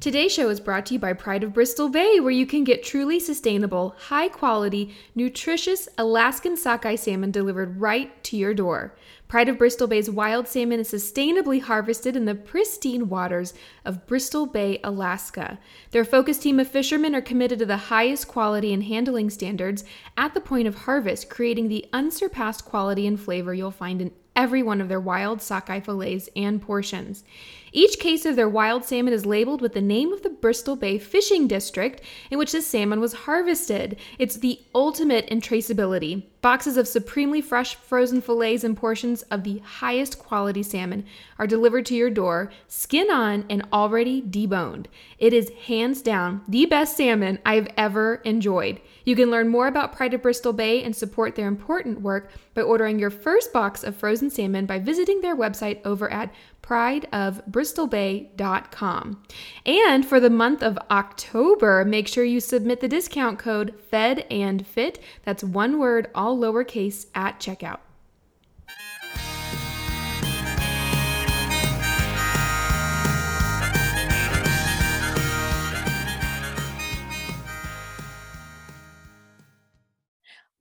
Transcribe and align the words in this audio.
Today's 0.00 0.32
show 0.32 0.48
is 0.48 0.60
brought 0.60 0.86
to 0.86 0.94
you 0.94 0.98
by 0.98 1.12
Pride 1.12 1.44
of 1.44 1.52
Bristol 1.52 1.90
Bay, 1.90 2.20
where 2.20 2.30
you 2.30 2.46
can 2.46 2.64
get 2.64 2.82
truly 2.82 3.20
sustainable, 3.20 3.94
high 3.98 4.28
quality, 4.28 4.94
nutritious 5.14 5.90
Alaskan 5.98 6.56
sockeye 6.56 6.94
salmon 6.94 7.30
delivered 7.30 7.78
right 7.78 8.24
to 8.24 8.38
your 8.38 8.54
door. 8.54 8.96
Pride 9.28 9.50
of 9.50 9.58
Bristol 9.58 9.86
Bay's 9.86 10.08
wild 10.08 10.48
salmon 10.48 10.80
is 10.80 10.90
sustainably 10.90 11.60
harvested 11.60 12.16
in 12.16 12.24
the 12.24 12.34
pristine 12.34 13.10
waters 13.10 13.52
of 13.84 14.06
Bristol 14.06 14.46
Bay, 14.46 14.80
Alaska. 14.82 15.58
Their 15.90 16.06
focus 16.06 16.38
team 16.38 16.58
of 16.58 16.68
fishermen 16.68 17.14
are 17.14 17.20
committed 17.20 17.58
to 17.58 17.66
the 17.66 17.76
highest 17.76 18.26
quality 18.26 18.72
and 18.72 18.84
handling 18.84 19.28
standards 19.28 19.84
at 20.16 20.32
the 20.32 20.40
point 20.40 20.66
of 20.66 20.74
harvest, 20.76 21.28
creating 21.28 21.68
the 21.68 21.84
unsurpassed 21.92 22.64
quality 22.64 23.06
and 23.06 23.20
flavor 23.20 23.52
you'll 23.52 23.70
find 23.70 24.00
in 24.00 24.12
every 24.34 24.62
one 24.62 24.80
of 24.80 24.88
their 24.88 25.00
wild 25.00 25.42
sockeye 25.42 25.80
fillets 25.80 26.28
and 26.34 26.62
portions. 26.62 27.24
Each 27.72 27.98
case 28.00 28.24
of 28.24 28.34
their 28.34 28.48
wild 28.48 28.84
salmon 28.84 29.14
is 29.14 29.24
labeled 29.24 29.60
with 29.60 29.74
the 29.74 29.80
name 29.80 30.12
of 30.12 30.22
the 30.22 30.30
Bristol 30.30 30.74
Bay 30.74 30.98
Fishing 30.98 31.46
District 31.46 32.00
in 32.30 32.38
which 32.38 32.52
the 32.52 32.62
salmon 32.62 33.00
was 33.00 33.12
harvested. 33.12 33.96
It's 34.18 34.36
the 34.36 34.60
ultimate 34.74 35.28
in 35.28 35.40
traceability. 35.40 36.24
Boxes 36.40 36.76
of 36.76 36.88
supremely 36.88 37.40
fresh 37.40 37.76
frozen 37.76 38.22
fillets 38.22 38.64
and 38.64 38.76
portions 38.76 39.22
of 39.22 39.44
the 39.44 39.58
highest 39.58 40.18
quality 40.18 40.62
salmon 40.62 41.04
are 41.38 41.46
delivered 41.46 41.86
to 41.86 41.94
your 41.94 42.10
door, 42.10 42.50
skin 42.66 43.10
on 43.10 43.44
and 43.48 43.64
already 43.72 44.20
deboned. 44.20 44.86
It 45.18 45.32
is 45.32 45.52
hands 45.66 46.02
down 46.02 46.42
the 46.48 46.66
best 46.66 46.96
salmon 46.96 47.38
I've 47.44 47.68
ever 47.76 48.16
enjoyed. 48.24 48.80
You 49.04 49.16
can 49.16 49.30
learn 49.30 49.48
more 49.48 49.66
about 49.66 49.92
Pride 49.92 50.14
of 50.14 50.22
Bristol 50.22 50.52
Bay 50.52 50.82
and 50.82 50.94
support 50.94 51.34
their 51.34 51.48
important 51.48 52.00
work 52.00 52.30
by 52.54 52.62
ordering 52.62 52.98
your 52.98 53.10
first 53.10 53.52
box 53.52 53.84
of 53.84 53.96
frozen 53.96 54.30
salmon 54.30 54.66
by 54.66 54.78
visiting 54.78 55.20
their 55.20 55.36
website 55.36 55.80
over 55.84 56.10
at 56.12 56.32
prideofbristolbay.com. 56.62 59.22
And 59.66 60.06
for 60.06 60.20
the 60.20 60.30
month 60.30 60.62
of 60.62 60.78
October, 60.90 61.84
make 61.84 62.08
sure 62.08 62.24
you 62.24 62.40
submit 62.40 62.80
the 62.80 62.88
discount 62.88 63.38
code 63.38 63.74
FED 63.90 64.26
and 64.30 64.66
FIT. 64.66 65.02
That's 65.24 65.42
one 65.42 65.78
word, 65.78 66.08
all 66.14 66.38
lowercase 66.38 67.06
at 67.14 67.40
checkout. 67.40 67.80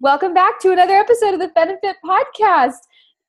Welcome 0.02 0.34
back 0.34 0.62
to 0.62 0.72
another 0.72 0.94
episode 0.94 1.34
of 1.34 1.42
the 1.42 1.50
Fed 1.50 1.68
and 1.68 1.78
Fit 1.82 1.98
podcast. 2.06 2.78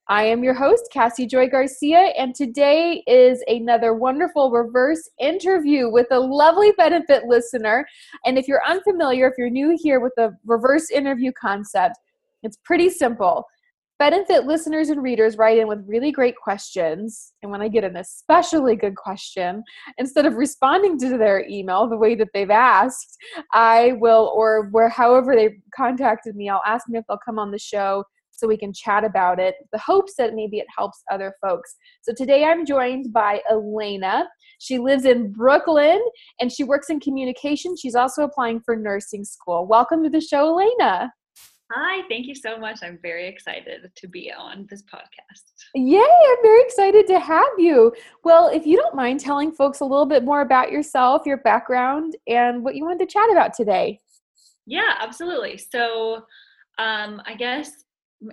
I 0.06 0.22
am 0.22 0.44
your 0.44 0.54
host, 0.54 0.84
Cassie 0.92 1.26
Joy 1.26 1.48
Garcia, 1.48 2.12
and 2.16 2.32
today 2.32 3.02
is 3.08 3.42
another 3.48 3.92
wonderful 3.92 4.52
reverse 4.52 5.10
interview 5.18 5.90
with 5.90 6.06
a 6.12 6.20
lovely 6.20 6.70
Fed 6.76 6.92
and 6.92 7.04
Fit 7.08 7.24
listener. 7.24 7.84
And 8.24 8.38
if 8.38 8.46
you're 8.46 8.64
unfamiliar, 8.64 9.26
if 9.26 9.34
you're 9.36 9.50
new 9.50 9.76
here 9.82 9.98
with 9.98 10.12
the 10.16 10.30
reverse 10.46 10.92
interview 10.92 11.32
concept, 11.32 11.96
it's 12.44 12.58
pretty 12.64 12.88
simple. 12.88 13.46
Fed 14.00 14.14
and 14.14 14.26
Fit 14.26 14.46
listeners 14.46 14.88
and 14.88 15.02
readers 15.02 15.36
write 15.36 15.58
in 15.58 15.68
with 15.68 15.84
really 15.86 16.10
great 16.10 16.34
questions. 16.34 17.34
And 17.42 17.52
when 17.52 17.60
I 17.60 17.68
get 17.68 17.84
an 17.84 17.96
especially 17.96 18.74
good 18.74 18.96
question, 18.96 19.62
instead 19.98 20.24
of 20.24 20.36
responding 20.36 20.98
to 21.00 21.18
their 21.18 21.46
email 21.46 21.86
the 21.86 21.98
way 21.98 22.14
that 22.14 22.28
they've 22.32 22.48
asked, 22.48 23.18
I 23.52 23.98
will, 24.00 24.32
or 24.34 24.70
where 24.70 24.88
however 24.88 25.36
they 25.36 25.58
contacted 25.76 26.34
me, 26.34 26.48
I'll 26.48 26.62
ask 26.66 26.86
them 26.86 26.94
if 26.96 27.04
they'll 27.08 27.18
come 27.22 27.38
on 27.38 27.50
the 27.50 27.58
show 27.58 28.04
so 28.30 28.48
we 28.48 28.56
can 28.56 28.72
chat 28.72 29.04
about 29.04 29.38
it, 29.38 29.56
the 29.70 29.78
hopes 29.78 30.14
that 30.16 30.32
maybe 30.32 30.56
it 30.56 30.66
helps 30.74 31.02
other 31.12 31.34
folks. 31.42 31.76
So 32.00 32.14
today 32.16 32.44
I'm 32.44 32.64
joined 32.64 33.12
by 33.12 33.42
Elena. 33.50 34.26
She 34.60 34.78
lives 34.78 35.04
in 35.04 35.30
Brooklyn 35.30 36.00
and 36.40 36.50
she 36.50 36.64
works 36.64 36.88
in 36.88 37.00
communication. 37.00 37.76
She's 37.76 37.94
also 37.94 38.22
applying 38.22 38.62
for 38.62 38.76
nursing 38.76 39.24
school. 39.24 39.66
Welcome 39.66 40.02
to 40.04 40.08
the 40.08 40.22
show, 40.22 40.58
Elena. 40.58 41.12
Hi, 41.72 42.02
thank 42.08 42.26
you 42.26 42.34
so 42.34 42.58
much. 42.58 42.80
I'm 42.82 42.98
very 43.00 43.28
excited 43.28 43.92
to 43.94 44.08
be 44.08 44.32
on 44.36 44.66
this 44.68 44.82
podcast. 44.82 45.42
Yay, 45.74 46.00
I'm 46.00 46.42
very 46.42 46.62
excited 46.62 47.06
to 47.06 47.20
have 47.20 47.52
you. 47.58 47.94
Well, 48.24 48.48
if 48.48 48.66
you 48.66 48.76
don't 48.76 48.96
mind 48.96 49.20
telling 49.20 49.52
folks 49.52 49.78
a 49.78 49.84
little 49.84 50.06
bit 50.06 50.24
more 50.24 50.40
about 50.40 50.72
yourself, 50.72 51.26
your 51.26 51.36
background, 51.36 52.16
and 52.26 52.64
what 52.64 52.74
you 52.74 52.84
wanted 52.84 52.98
to 53.00 53.06
chat 53.06 53.30
about 53.30 53.54
today. 53.54 54.00
Yeah, 54.66 54.94
absolutely. 54.98 55.58
So, 55.58 56.24
um, 56.78 57.22
I 57.24 57.36
guess 57.38 57.84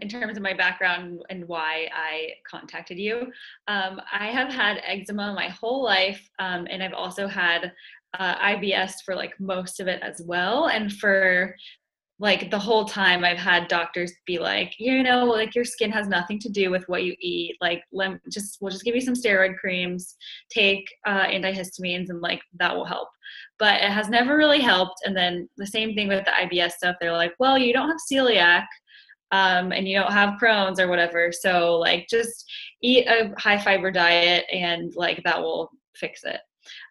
in 0.01 0.09
terms 0.09 0.35
of 0.35 0.43
my 0.43 0.53
background 0.53 1.21
and 1.29 1.47
why 1.47 1.87
I 1.93 2.31
contacted 2.49 2.97
you. 2.97 3.31
Um, 3.67 4.01
I 4.11 4.27
have 4.27 4.51
had 4.51 4.81
eczema 4.85 5.33
my 5.33 5.47
whole 5.47 5.83
life, 5.83 6.27
um, 6.39 6.67
and 6.69 6.83
I've 6.83 6.93
also 6.93 7.27
had 7.27 7.71
uh, 8.19 8.35
IBS 8.35 8.95
for 9.05 9.15
like 9.15 9.39
most 9.39 9.79
of 9.79 9.87
it 9.87 10.01
as 10.01 10.21
well. 10.25 10.67
And 10.67 10.91
for 10.91 11.55
like 12.19 12.49
the 12.49 12.57
whole 12.57 12.85
time, 12.85 13.23
I've 13.23 13.37
had 13.37 13.67
doctors 13.67 14.11
be 14.25 14.39
like, 14.39 14.73
you 14.79 15.03
know, 15.03 15.25
like 15.25 15.53
your 15.53 15.65
skin 15.65 15.91
has 15.91 16.07
nothing 16.07 16.39
to 16.39 16.49
do 16.49 16.71
with 16.71 16.83
what 16.87 17.03
you 17.03 17.15
eat. 17.19 17.55
Like, 17.61 17.83
let 17.91 18.19
just 18.31 18.57
we'll 18.59 18.71
just 18.71 18.83
give 18.83 18.95
you 18.95 19.01
some 19.01 19.13
steroid 19.13 19.57
creams, 19.57 20.15
take 20.49 20.87
uh, 21.05 21.25
antihistamines, 21.25 22.09
and 22.09 22.21
like 22.21 22.41
that 22.59 22.75
will 22.75 22.85
help. 22.85 23.09
But 23.59 23.81
it 23.81 23.91
has 23.91 24.09
never 24.09 24.35
really 24.35 24.61
helped. 24.61 25.01
And 25.05 25.15
then 25.15 25.47
the 25.57 25.67
same 25.67 25.93
thing 25.93 26.07
with 26.07 26.25
the 26.25 26.31
IBS 26.31 26.71
stuff. 26.71 26.95
They're 26.99 27.13
like, 27.13 27.33
well, 27.39 27.57
you 27.57 27.71
don't 27.71 27.89
have 27.89 27.97
celiac 28.11 28.65
um, 29.31 29.71
and 29.71 29.87
you 29.87 29.99
don't 29.99 30.11
have 30.13 30.39
Crohn's 30.41 30.79
or 30.79 30.87
whatever. 30.87 31.31
So 31.31 31.77
like 31.77 32.07
just 32.09 32.45
eat 32.81 33.07
a 33.07 33.33
high 33.37 33.57
fiber 33.57 33.91
diet 33.91 34.45
and 34.51 34.93
like 34.95 35.21
that 35.23 35.41
will 35.41 35.69
fix 35.95 36.23
it. 36.23 36.39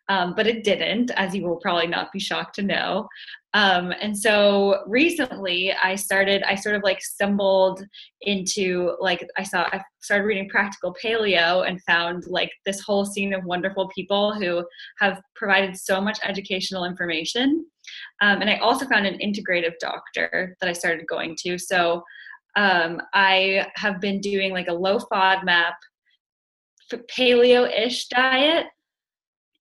Um, 0.08 0.34
but 0.36 0.46
it 0.46 0.64
didn't, 0.64 1.10
as 1.12 1.34
you 1.34 1.42
will 1.42 1.56
probably 1.56 1.86
not 1.86 2.12
be 2.12 2.20
shocked 2.20 2.54
to 2.56 2.62
know. 2.62 3.08
Um, 3.56 3.90
and 4.02 4.16
so 4.16 4.82
recently 4.86 5.72
I 5.72 5.94
started, 5.94 6.42
I 6.42 6.56
sort 6.56 6.74
of 6.74 6.82
like 6.82 7.00
stumbled 7.00 7.82
into 8.20 8.94
like, 9.00 9.26
I 9.38 9.44
saw, 9.44 9.62
I 9.72 9.80
started 10.02 10.24
reading 10.24 10.46
Practical 10.50 10.94
Paleo 11.02 11.66
and 11.66 11.82
found 11.84 12.24
like 12.26 12.50
this 12.66 12.82
whole 12.82 13.06
scene 13.06 13.32
of 13.32 13.42
wonderful 13.44 13.88
people 13.94 14.34
who 14.34 14.62
have 14.98 15.22
provided 15.36 15.74
so 15.74 16.02
much 16.02 16.18
educational 16.22 16.84
information. 16.84 17.64
Um, 18.20 18.42
and 18.42 18.50
I 18.50 18.56
also 18.56 18.84
found 18.88 19.06
an 19.06 19.18
integrative 19.20 19.78
doctor 19.80 20.54
that 20.60 20.68
I 20.68 20.74
started 20.74 21.06
going 21.06 21.34
to. 21.44 21.56
So 21.56 22.02
um, 22.56 23.00
I 23.14 23.68
have 23.76 24.02
been 24.02 24.20
doing 24.20 24.52
like 24.52 24.68
a 24.68 24.74
low 24.74 24.98
FODMAP 24.98 25.72
paleo 26.92 27.66
ish 27.74 28.08
diet 28.08 28.66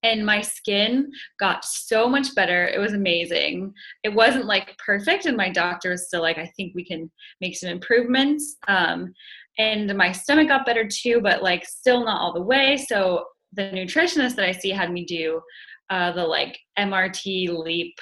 and 0.06 0.24
my 0.24 0.40
skin 0.40 1.12
got 1.40 1.66
so 1.66 2.08
much 2.08 2.36
better. 2.36 2.68
It 2.68 2.80
was 2.80 2.94
amazing. 2.94 3.74
It 4.04 4.14
wasn't 4.14 4.46
like 4.46 4.78
perfect, 4.78 5.26
and 5.26 5.36
my 5.36 5.50
doctor 5.50 5.90
was 5.90 6.08
still 6.08 6.22
like, 6.22 6.38
I 6.38 6.52
think 6.56 6.76
we 6.76 6.86
can 6.86 7.10
make 7.42 7.58
some 7.58 7.70
improvements. 7.70 8.58
Um, 8.68 9.14
and 9.58 9.96
my 9.98 10.12
stomach 10.12 10.50
got 10.50 10.66
better 10.66 10.88
too, 10.88 11.22
but 11.22 11.42
like 11.42 11.66
still 11.66 12.06
not 12.06 12.22
all 12.22 12.34
the 12.34 12.42
way. 12.42 12.78
So 12.78 13.26
the 13.54 13.64
nutritionist 13.64 14.36
that 14.36 14.46
I 14.48 14.52
see 14.52 14.70
had 14.70 14.92
me 14.92 15.06
do 15.06 15.42
uh, 15.90 16.12
the 16.12 16.24
like 16.24 16.60
MRT 16.78 17.50
LEAP 17.50 17.96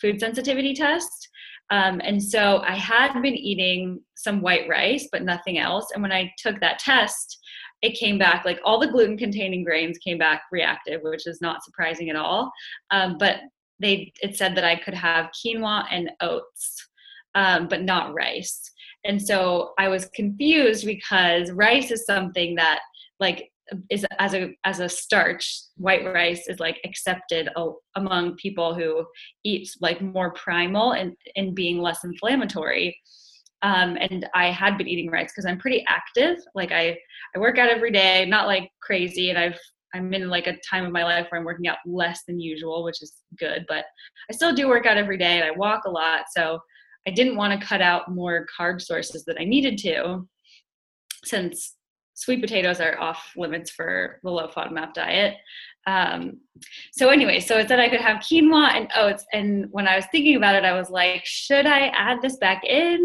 food 0.00 0.20
sensitivity 0.20 0.74
test. 0.74 1.28
Um, 1.70 2.00
and 2.02 2.22
so 2.22 2.62
I 2.66 2.74
had 2.74 3.20
been 3.20 3.36
eating 3.36 4.00
some 4.16 4.42
white 4.42 4.68
rice, 4.68 5.08
but 5.12 5.22
nothing 5.22 5.58
else. 5.58 5.86
And 5.92 6.02
when 6.02 6.12
I 6.12 6.32
took 6.38 6.60
that 6.60 6.78
test, 6.78 7.38
it 7.82 7.98
came 7.98 8.18
back 8.18 8.44
like 8.44 8.60
all 8.64 8.78
the 8.78 8.88
gluten 8.88 9.16
containing 9.16 9.64
grains 9.64 9.98
came 9.98 10.18
back 10.18 10.42
reactive, 10.50 11.00
which 11.02 11.26
is 11.26 11.40
not 11.40 11.62
surprising 11.64 12.10
at 12.10 12.16
all. 12.16 12.50
Um, 12.90 13.16
but 13.18 13.40
they 13.80 14.12
it 14.22 14.36
said 14.36 14.56
that 14.56 14.64
I 14.64 14.76
could 14.76 14.94
have 14.94 15.30
quinoa 15.30 15.86
and 15.90 16.10
oats, 16.20 16.88
um, 17.34 17.68
but 17.68 17.82
not 17.82 18.14
rice. 18.14 18.60
And 19.04 19.20
so 19.20 19.72
I 19.78 19.88
was 19.88 20.06
confused 20.14 20.84
because 20.84 21.52
rice 21.52 21.90
is 21.90 22.04
something 22.04 22.56
that 22.56 22.80
like 23.20 23.50
is 23.90 24.04
as 24.18 24.34
a 24.34 24.50
as 24.64 24.80
a 24.80 24.88
starch 24.88 25.60
white 25.76 26.04
rice 26.04 26.48
is 26.48 26.58
like 26.58 26.80
accepted 26.84 27.48
among 27.96 28.34
people 28.36 28.74
who 28.74 29.04
eat 29.44 29.68
like 29.80 30.00
more 30.00 30.32
primal 30.32 30.92
and 30.92 31.14
and 31.36 31.54
being 31.54 31.78
less 31.78 32.02
inflammatory 32.04 32.98
um, 33.62 33.96
and 34.00 34.28
i 34.34 34.50
had 34.50 34.78
been 34.78 34.88
eating 34.88 35.10
rice 35.10 35.30
because 35.30 35.46
i'm 35.46 35.58
pretty 35.58 35.84
active 35.88 36.38
like 36.54 36.72
i 36.72 36.96
i 37.34 37.38
work 37.38 37.58
out 37.58 37.68
every 37.68 37.90
day 37.90 38.24
not 38.26 38.46
like 38.46 38.70
crazy 38.80 39.30
and 39.30 39.38
i've 39.38 39.58
i'm 39.94 40.12
in 40.12 40.28
like 40.28 40.46
a 40.46 40.56
time 40.68 40.84
of 40.84 40.92
my 40.92 41.04
life 41.04 41.26
where 41.30 41.38
i'm 41.38 41.46
working 41.46 41.68
out 41.68 41.78
less 41.86 42.22
than 42.26 42.40
usual 42.40 42.84
which 42.84 43.02
is 43.02 43.22
good 43.38 43.64
but 43.68 43.84
i 44.30 44.32
still 44.32 44.54
do 44.54 44.68
work 44.68 44.86
out 44.86 44.96
every 44.96 45.18
day 45.18 45.40
and 45.40 45.44
i 45.44 45.50
walk 45.52 45.84
a 45.86 45.90
lot 45.90 46.24
so 46.30 46.58
i 47.06 47.10
didn't 47.10 47.36
want 47.36 47.58
to 47.58 47.66
cut 47.66 47.80
out 47.80 48.10
more 48.10 48.46
carb 48.58 48.80
sources 48.80 49.24
that 49.24 49.36
i 49.40 49.44
needed 49.44 49.76
to 49.78 50.26
since 51.24 51.74
sweet 52.18 52.40
potatoes 52.40 52.80
are 52.80 52.98
off 53.00 53.32
limits 53.36 53.70
for 53.70 54.18
the 54.24 54.30
low 54.30 54.48
FODMAP 54.48 54.92
diet. 54.92 55.36
Um, 55.88 56.40
so 56.92 57.08
anyway, 57.08 57.40
so 57.40 57.56
it 57.56 57.68
said 57.68 57.80
I 57.80 57.88
could 57.88 58.02
have 58.02 58.18
quinoa 58.18 58.74
and 58.74 58.90
oats. 58.94 59.24
And 59.32 59.68
when 59.70 59.88
I 59.88 59.96
was 59.96 60.04
thinking 60.12 60.36
about 60.36 60.54
it, 60.54 60.64
I 60.64 60.78
was 60.78 60.90
like, 60.90 61.24
should 61.24 61.64
I 61.64 61.86
add 61.88 62.20
this 62.20 62.36
back 62.36 62.62
in, 62.64 63.00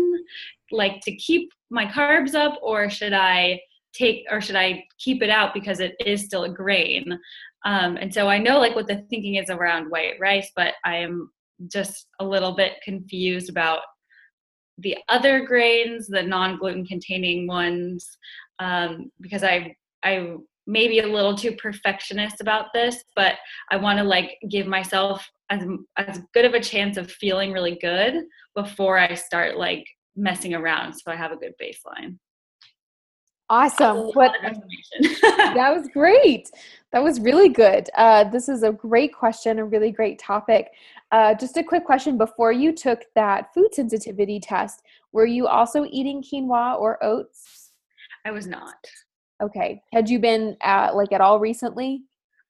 like 0.69 0.99
to 1.01 1.15
keep 1.15 1.49
my 1.69 1.85
carbs 1.85 2.35
up, 2.35 2.59
or 2.61 2.89
should 2.89 3.13
I 3.13 3.61
take 3.93 4.25
or 4.29 4.41
should 4.41 4.55
I 4.55 4.83
keep 4.99 5.21
it 5.21 5.29
out 5.29 5.53
because 5.53 5.79
it 5.79 5.95
is 6.05 6.25
still 6.25 6.43
a 6.43 6.49
grain? 6.49 7.17
Um, 7.65 7.95
and 7.95 8.13
so 8.13 8.27
I 8.27 8.37
know 8.37 8.59
like 8.59 8.75
what 8.75 8.87
the 8.87 9.05
thinking 9.09 9.35
is 9.35 9.49
around 9.49 9.89
white 9.89 10.15
rice, 10.19 10.51
but 10.53 10.73
I 10.83 10.97
am 10.97 11.31
just 11.71 12.07
a 12.19 12.25
little 12.25 12.53
bit 12.53 12.73
confused 12.83 13.49
about 13.49 13.79
the 14.79 14.97
other 15.07 15.45
grains, 15.45 16.07
the 16.07 16.23
non-gluten 16.23 16.85
containing 16.85 17.47
ones, 17.47 18.17
um, 18.59 19.09
because 19.21 19.43
I 19.43 19.73
I 20.03 20.35
maybe 20.65 20.99
a 20.99 21.07
little 21.07 21.35
too 21.35 21.53
perfectionist 21.53 22.41
about 22.41 22.67
this, 22.73 23.03
but 23.15 23.35
I 23.69 23.77
want 23.77 23.99
to 23.99 24.03
like 24.03 24.37
give 24.49 24.67
myself 24.67 25.29
as 25.49 25.63
as 25.97 26.21
good 26.33 26.45
of 26.45 26.53
a 26.53 26.59
chance 26.59 26.97
of 26.97 27.11
feeling 27.11 27.51
really 27.51 27.77
good 27.81 28.23
before 28.55 28.97
I 28.97 29.13
start 29.13 29.57
like 29.57 29.85
messing 30.15 30.53
around, 30.53 30.93
so 30.93 31.11
I 31.11 31.15
have 31.15 31.31
a 31.31 31.37
good 31.37 31.53
baseline. 31.61 32.17
Awesome. 33.49 34.07
What 34.13 34.33
that 34.41 35.75
was 35.75 35.87
great. 35.93 36.49
That 36.91 37.03
was 37.03 37.19
really 37.19 37.49
good. 37.49 37.89
Uh, 37.95 38.23
this 38.23 38.47
is 38.47 38.63
a 38.63 38.71
great 38.71 39.13
question, 39.13 39.59
a 39.59 39.65
really 39.65 39.91
great 39.91 40.17
topic. 40.17 40.69
Uh, 41.11 41.35
just 41.35 41.57
a 41.57 41.63
quick 41.63 41.85
question 41.85 42.17
before 42.17 42.51
you 42.51 42.73
took 42.73 43.03
that 43.15 43.53
food 43.53 43.73
sensitivity 43.73 44.39
test, 44.39 44.81
were 45.11 45.25
you 45.25 45.47
also 45.47 45.85
eating 45.91 46.23
quinoa 46.23 46.79
or 46.79 47.03
oats? 47.03 47.71
I 48.25 48.31
was 48.31 48.47
not. 48.47 48.75
Okay. 49.41 49.81
Had 49.91 50.09
you 50.09 50.19
been 50.19 50.57
at, 50.61 50.95
like 50.95 51.11
at 51.11 51.21
all 51.21 51.39
recently? 51.39 52.03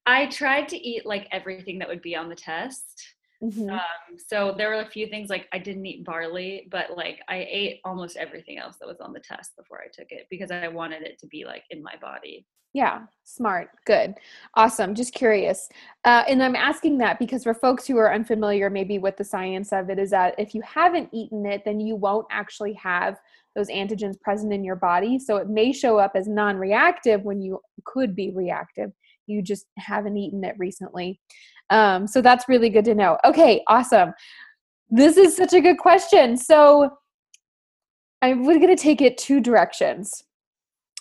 I 0.06 0.26
tried 0.26 0.68
to 0.68 0.76
eat 0.76 1.06
like 1.06 1.28
everything 1.32 1.78
that 1.78 1.88
would 1.88 2.02
be 2.02 2.16
on 2.16 2.28
the 2.28 2.34
test. 2.34 3.14
Mm-hmm. 3.42 3.70
Um, 3.70 4.18
so 4.28 4.54
there 4.56 4.70
were 4.70 4.80
a 4.80 4.90
few 4.90 5.06
things 5.06 5.28
like 5.28 5.48
I 5.52 5.58
didn't 5.58 5.86
eat 5.86 6.04
barley, 6.04 6.68
but 6.70 6.96
like 6.96 7.20
I 7.28 7.46
ate 7.50 7.80
almost 7.84 8.16
everything 8.16 8.58
else 8.58 8.76
that 8.80 8.88
was 8.88 9.00
on 9.00 9.12
the 9.12 9.20
test 9.20 9.56
before 9.56 9.80
I 9.80 9.88
took 9.92 10.10
it 10.10 10.26
because 10.30 10.50
I 10.50 10.68
wanted 10.68 11.02
it 11.02 11.18
to 11.20 11.26
be 11.26 11.44
like 11.44 11.64
in 11.70 11.82
my 11.82 11.94
body. 12.00 12.46
Yeah, 12.74 13.02
smart. 13.22 13.68
Good. 13.86 14.14
Awesome. 14.54 14.96
Just 14.96 15.14
curious. 15.14 15.68
Uh, 16.04 16.24
and 16.28 16.42
I'm 16.42 16.56
asking 16.56 16.98
that 16.98 17.20
because 17.20 17.44
for 17.44 17.54
folks 17.54 17.86
who 17.86 17.96
are 17.98 18.12
unfamiliar 18.12 18.68
maybe 18.68 18.98
with 18.98 19.16
the 19.16 19.24
science 19.24 19.72
of 19.72 19.90
it, 19.90 19.98
is 19.98 20.10
that 20.10 20.34
if 20.38 20.54
you 20.54 20.62
haven't 20.62 21.08
eaten 21.12 21.46
it, 21.46 21.64
then 21.64 21.78
you 21.78 21.94
won't 21.94 22.26
actually 22.30 22.72
have 22.72 23.16
those 23.54 23.68
antigens 23.68 24.20
present 24.20 24.52
in 24.52 24.64
your 24.64 24.76
body. 24.76 25.18
So 25.18 25.36
it 25.36 25.48
may 25.48 25.72
show 25.72 25.98
up 25.98 26.12
as 26.14 26.28
non 26.28 26.56
reactive 26.56 27.22
when 27.22 27.40
you 27.40 27.60
could 27.84 28.14
be 28.14 28.30
reactive. 28.34 28.90
You 29.26 29.42
just 29.42 29.66
haven't 29.78 30.16
eaten 30.16 30.44
it 30.44 30.56
recently. 30.58 31.20
Um, 31.70 32.06
so 32.06 32.20
that's 32.20 32.48
really 32.48 32.68
good 32.68 32.84
to 32.86 32.94
know. 32.94 33.18
Okay, 33.24 33.62
awesome. 33.68 34.12
This 34.90 35.16
is 35.16 35.36
such 35.36 35.54
a 35.54 35.60
good 35.60 35.78
question. 35.78 36.36
So 36.36 36.90
I'm 38.22 38.42
going 38.44 38.66
to 38.66 38.76
take 38.76 39.00
it 39.00 39.18
two 39.18 39.40
directions. 39.40 40.22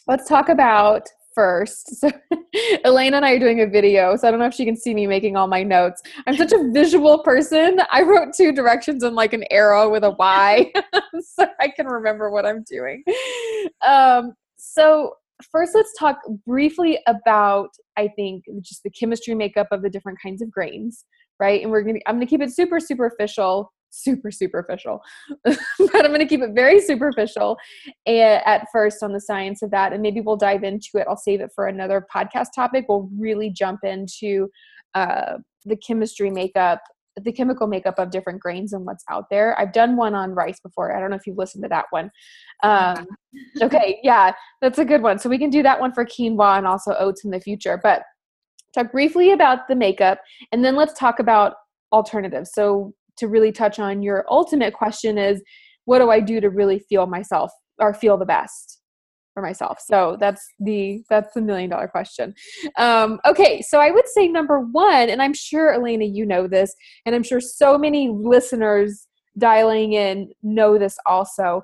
Let's 0.07 0.27
talk 0.27 0.49
about 0.49 1.07
first. 1.33 1.95
So 1.95 2.11
Elena 2.85 3.17
and 3.17 3.25
I 3.25 3.33
are 3.33 3.39
doing 3.39 3.61
a 3.61 3.67
video, 3.67 4.15
so 4.15 4.27
I 4.27 4.31
don't 4.31 4.39
know 4.39 4.45
if 4.45 4.53
she 4.53 4.65
can 4.65 4.75
see 4.75 4.93
me 4.93 5.07
making 5.07 5.35
all 5.35 5.47
my 5.47 5.63
notes. 5.63 6.01
I'm 6.27 6.35
such 6.35 6.53
a 6.53 6.71
visual 6.71 7.19
person. 7.23 7.79
I 7.91 8.01
wrote 8.01 8.33
two 8.35 8.51
directions 8.51 9.03
and 9.03 9.15
like 9.15 9.33
an 9.33 9.43
arrow 9.51 9.89
with 9.89 10.03
a 10.03 10.11
Y, 10.11 10.71
so 11.21 11.45
I 11.59 11.69
can 11.69 11.87
remember 11.87 12.29
what 12.29 12.45
I'm 12.45 12.63
doing. 12.63 13.03
Um, 13.85 14.33
so 14.57 15.13
first 15.51 15.75
let's 15.75 15.93
talk 15.97 16.17
briefly 16.45 16.99
about 17.07 17.69
i 17.97 18.07
think 18.15 18.45
just 18.61 18.81
the 18.83 18.89
chemistry 18.89 19.33
makeup 19.33 19.67
of 19.71 19.81
the 19.81 19.89
different 19.89 20.17
kinds 20.21 20.41
of 20.41 20.49
grains 20.49 21.05
right 21.39 21.61
and 21.61 21.71
we're 21.71 21.81
gonna 21.81 21.99
i'm 22.07 22.15
gonna 22.15 22.25
keep 22.25 22.41
it 22.41 22.51
super 22.51 22.79
superficial 22.79 23.71
super 23.93 24.31
superficial 24.31 25.01
but 25.43 26.05
i'm 26.05 26.11
gonna 26.11 26.25
keep 26.25 26.41
it 26.41 26.51
very 26.53 26.81
superficial 26.81 27.57
at 28.07 28.65
first 28.71 29.03
on 29.03 29.13
the 29.13 29.21
science 29.21 29.61
of 29.61 29.71
that 29.71 29.93
and 29.93 30.01
maybe 30.01 30.19
we'll 30.19 30.35
dive 30.35 30.63
into 30.63 30.89
it 30.95 31.05
i'll 31.07 31.15
save 31.15 31.41
it 31.41 31.51
for 31.53 31.67
another 31.67 32.05
podcast 32.13 32.47
topic 32.55 32.85
we'll 32.89 33.09
really 33.17 33.49
jump 33.49 33.79
into 33.83 34.49
uh, 34.95 35.37
the 35.65 35.75
chemistry 35.77 36.29
makeup 36.29 36.81
the 37.21 37.31
chemical 37.31 37.67
makeup 37.67 37.99
of 37.99 38.09
different 38.09 38.41
grains 38.41 38.73
and 38.73 38.85
what's 38.85 39.03
out 39.09 39.29
there. 39.29 39.59
I've 39.59 39.71
done 39.71 39.95
one 39.95 40.15
on 40.15 40.31
rice 40.31 40.59
before. 40.59 40.95
I 40.95 40.99
don't 40.99 41.09
know 41.09 41.15
if 41.15 41.27
you've 41.27 41.37
listened 41.37 41.63
to 41.63 41.69
that 41.69 41.85
one. 41.91 42.11
Um, 42.63 43.05
okay, 43.61 43.99
yeah, 44.03 44.33
that's 44.61 44.79
a 44.79 44.85
good 44.85 45.01
one. 45.01 45.19
So 45.19 45.29
we 45.29 45.37
can 45.37 45.49
do 45.49 45.63
that 45.63 45.79
one 45.79 45.93
for 45.93 46.05
quinoa 46.05 46.57
and 46.57 46.67
also 46.67 46.95
oats 46.95 47.23
in 47.23 47.31
the 47.31 47.39
future. 47.39 47.79
But 47.81 48.03
talk 48.73 48.91
briefly 48.91 49.31
about 49.31 49.67
the 49.67 49.75
makeup, 49.75 50.19
and 50.51 50.65
then 50.65 50.75
let's 50.75 50.97
talk 50.97 51.19
about 51.19 51.53
alternatives. 51.91 52.51
So 52.53 52.93
to 53.23 53.29
really 53.29 53.51
touch 53.51 53.79
on 53.79 54.03
your 54.03 54.25
ultimate 54.29 54.73
question 54.73 55.17
is, 55.17 55.41
what 55.85 55.99
do 55.99 56.11
I 56.11 56.19
do 56.19 56.41
to 56.41 56.49
really 56.49 56.79
feel 56.89 57.07
myself 57.07 57.51
or 57.79 57.93
feel 57.93 58.17
the 58.17 58.25
best? 58.25 58.81
for 59.33 59.41
myself 59.41 59.79
so 59.79 60.15
that's 60.19 60.47
the 60.59 61.03
that's 61.09 61.33
the 61.33 61.41
million 61.41 61.69
dollar 61.69 61.87
question 61.87 62.33
um, 62.77 63.19
okay 63.25 63.61
so 63.61 63.79
i 63.79 63.89
would 63.89 64.07
say 64.07 64.27
number 64.27 64.59
one 64.59 65.09
and 65.09 65.21
i'm 65.21 65.33
sure 65.33 65.73
elena 65.73 66.05
you 66.05 66.25
know 66.25 66.47
this 66.47 66.73
and 67.05 67.15
i'm 67.15 67.23
sure 67.23 67.41
so 67.41 67.77
many 67.77 68.09
listeners 68.09 69.07
dialing 69.37 69.93
in 69.93 70.29
know 70.43 70.77
this 70.77 70.97
also 71.05 71.63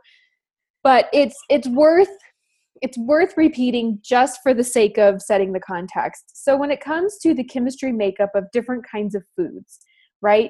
but 0.84 1.08
it's 1.14 1.36
it's 1.50 1.68
worth 1.68 2.10
it's 2.82 2.98
worth 2.98 3.34
repeating 3.38 4.00
just 4.02 4.40
for 4.42 4.54
the 4.54 4.64
sake 4.64 4.98
of 4.98 5.22
setting 5.22 5.54
the 5.54 5.60
context 5.60 6.32
so 6.34 6.58
when 6.58 6.72
it 6.72 6.82
comes 6.82 7.18
to 7.20 7.34
the 7.34 7.44
chemistry 7.44 7.92
makeup 7.92 8.32
of 8.34 8.46
different 8.52 8.84
kinds 8.90 9.14
of 9.14 9.24
foods 9.36 9.80
right 10.22 10.50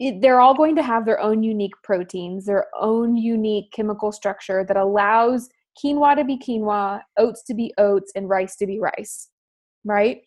they're 0.00 0.40
all 0.40 0.54
going 0.54 0.74
to 0.76 0.82
have 0.82 1.04
their 1.04 1.20
own 1.20 1.42
unique 1.42 1.74
proteins, 1.82 2.46
their 2.46 2.66
own 2.78 3.16
unique 3.16 3.72
chemical 3.72 4.12
structure 4.12 4.64
that 4.66 4.76
allows 4.76 5.48
quinoa 5.82 6.16
to 6.16 6.24
be 6.24 6.36
quinoa, 6.36 7.00
oats 7.16 7.42
to 7.44 7.54
be 7.54 7.72
oats, 7.78 8.12
and 8.14 8.28
rice 8.28 8.56
to 8.56 8.66
be 8.66 8.80
rice, 8.80 9.28
right? 9.84 10.22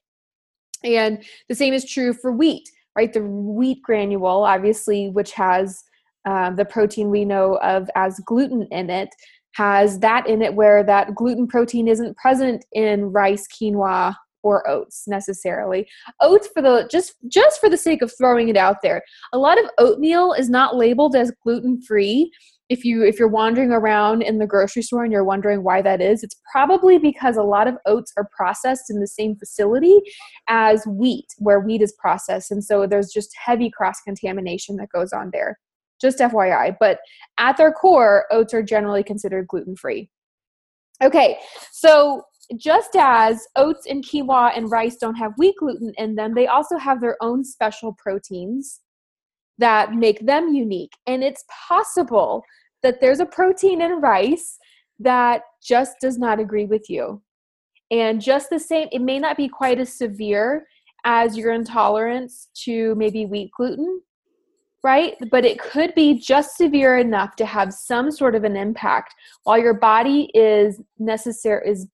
And 0.83 1.23
the 1.49 1.55
same 1.55 1.73
is 1.73 1.89
true 1.89 2.13
for 2.13 2.31
wheat, 2.31 2.69
right? 2.95 3.11
The 3.11 3.23
wheat 3.23 3.81
granule, 3.81 4.43
obviously, 4.43 5.09
which 5.09 5.31
has 5.33 5.83
um, 6.25 6.55
the 6.55 6.65
protein 6.65 7.09
we 7.09 7.25
know 7.25 7.55
of 7.57 7.89
as 7.95 8.19
gluten 8.25 8.67
in 8.71 8.89
it, 8.89 9.09
has 9.53 9.99
that 9.99 10.27
in 10.27 10.41
it 10.41 10.53
where 10.53 10.83
that 10.83 11.15
gluten 11.15 11.47
protein 11.47 11.87
isn't 11.87 12.17
present 12.17 12.63
in 12.73 13.11
rice, 13.11 13.47
quinoa, 13.47 14.15
or 14.43 14.67
oats 14.69 15.07
necessarily. 15.07 15.87
Oats 16.21 16.47
for 16.53 16.61
the 16.61 16.87
just 16.91 17.15
just 17.27 17.59
for 17.59 17.69
the 17.69 17.77
sake 17.77 18.01
of 18.01 18.11
throwing 18.17 18.49
it 18.49 18.57
out 18.57 18.77
there. 18.81 19.01
A 19.33 19.37
lot 19.37 19.59
of 19.59 19.69
oatmeal 19.77 20.33
is 20.33 20.49
not 20.49 20.75
labeled 20.75 21.15
as 21.15 21.31
gluten 21.43 21.81
free 21.81 22.31
if 22.69 22.83
you 22.83 23.03
if 23.03 23.17
you're 23.17 23.27
wandering 23.27 23.71
around 23.71 24.21
in 24.21 24.39
the 24.39 24.47
grocery 24.47 24.81
store 24.81 25.03
and 25.03 25.11
you're 25.11 25.23
wondering 25.23 25.63
why 25.63 25.81
that 25.81 26.01
is 26.01 26.21
it's 26.21 26.35
probably 26.51 26.97
because 26.97 27.37
a 27.37 27.43
lot 27.43 27.67
of 27.67 27.77
oats 27.85 28.11
are 28.17 28.29
processed 28.35 28.89
in 28.89 28.99
the 28.99 29.07
same 29.07 29.35
facility 29.35 29.99
as 30.47 30.85
wheat 30.85 31.27
where 31.37 31.59
wheat 31.59 31.81
is 31.81 31.93
processed. 31.93 32.51
And 32.51 32.63
so 32.63 32.85
there's 32.85 33.11
just 33.11 33.35
heavy 33.37 33.69
cross 33.69 34.01
contamination 34.01 34.75
that 34.77 34.89
goes 34.89 35.13
on 35.13 35.29
there. 35.31 35.59
Just 35.99 36.19
fyi 36.19 36.75
but 36.79 36.99
at 37.39 37.57
their 37.57 37.71
core 37.71 38.25
oats 38.31 38.53
are 38.53 38.61
generally 38.61 39.03
considered 39.03 39.47
gluten 39.47 39.75
free 39.75 40.09
okay 41.03 41.37
so 41.71 42.23
just 42.55 42.95
as 42.97 43.45
oats 43.57 43.85
and 43.87 44.05
quinoa 44.05 44.55
and 44.55 44.71
rice 44.71 44.95
don't 44.95 45.15
have 45.15 45.33
wheat 45.37 45.55
gluten 45.59 45.91
in 45.97 46.15
them 46.15 46.33
they 46.33 46.47
also 46.47 46.77
have 46.77 47.01
their 47.01 47.17
own 47.21 47.43
special 47.43 47.93
proteins 47.97 48.79
that 49.57 49.93
make 49.93 50.25
them 50.25 50.53
unique. 50.53 50.93
And 51.05 51.23
it's 51.23 51.43
possible 51.67 52.43
that 52.83 53.01
there's 53.01 53.19
a 53.19 53.25
protein 53.25 53.81
in 53.81 53.99
rice 53.99 54.57
that 54.99 55.41
just 55.63 55.95
does 56.01 56.17
not 56.17 56.39
agree 56.39 56.65
with 56.65 56.89
you. 56.89 57.21
And 57.91 58.21
just 58.21 58.49
the 58.49 58.59
same, 58.59 58.87
it 58.91 59.01
may 59.01 59.19
not 59.19 59.37
be 59.37 59.47
quite 59.47 59.79
as 59.79 59.93
severe 59.93 60.67
as 61.05 61.37
your 61.37 61.53
intolerance 61.53 62.49
to 62.65 62.93
maybe 62.95 63.25
wheat 63.25 63.49
gluten, 63.55 64.01
right? 64.83 65.15
But 65.31 65.45
it 65.45 65.59
could 65.59 65.93
be 65.95 66.15
just 66.15 66.57
severe 66.57 66.97
enough 66.97 67.35
to 67.37 67.45
have 67.45 67.73
some 67.73 68.11
sort 68.11 68.35
of 68.35 68.43
an 68.43 68.57
impact 68.57 69.15
while 69.43 69.57
your 69.57 69.73
body 69.73 70.29
is 70.33 70.81
necessary 70.99 71.69
is 71.69 71.87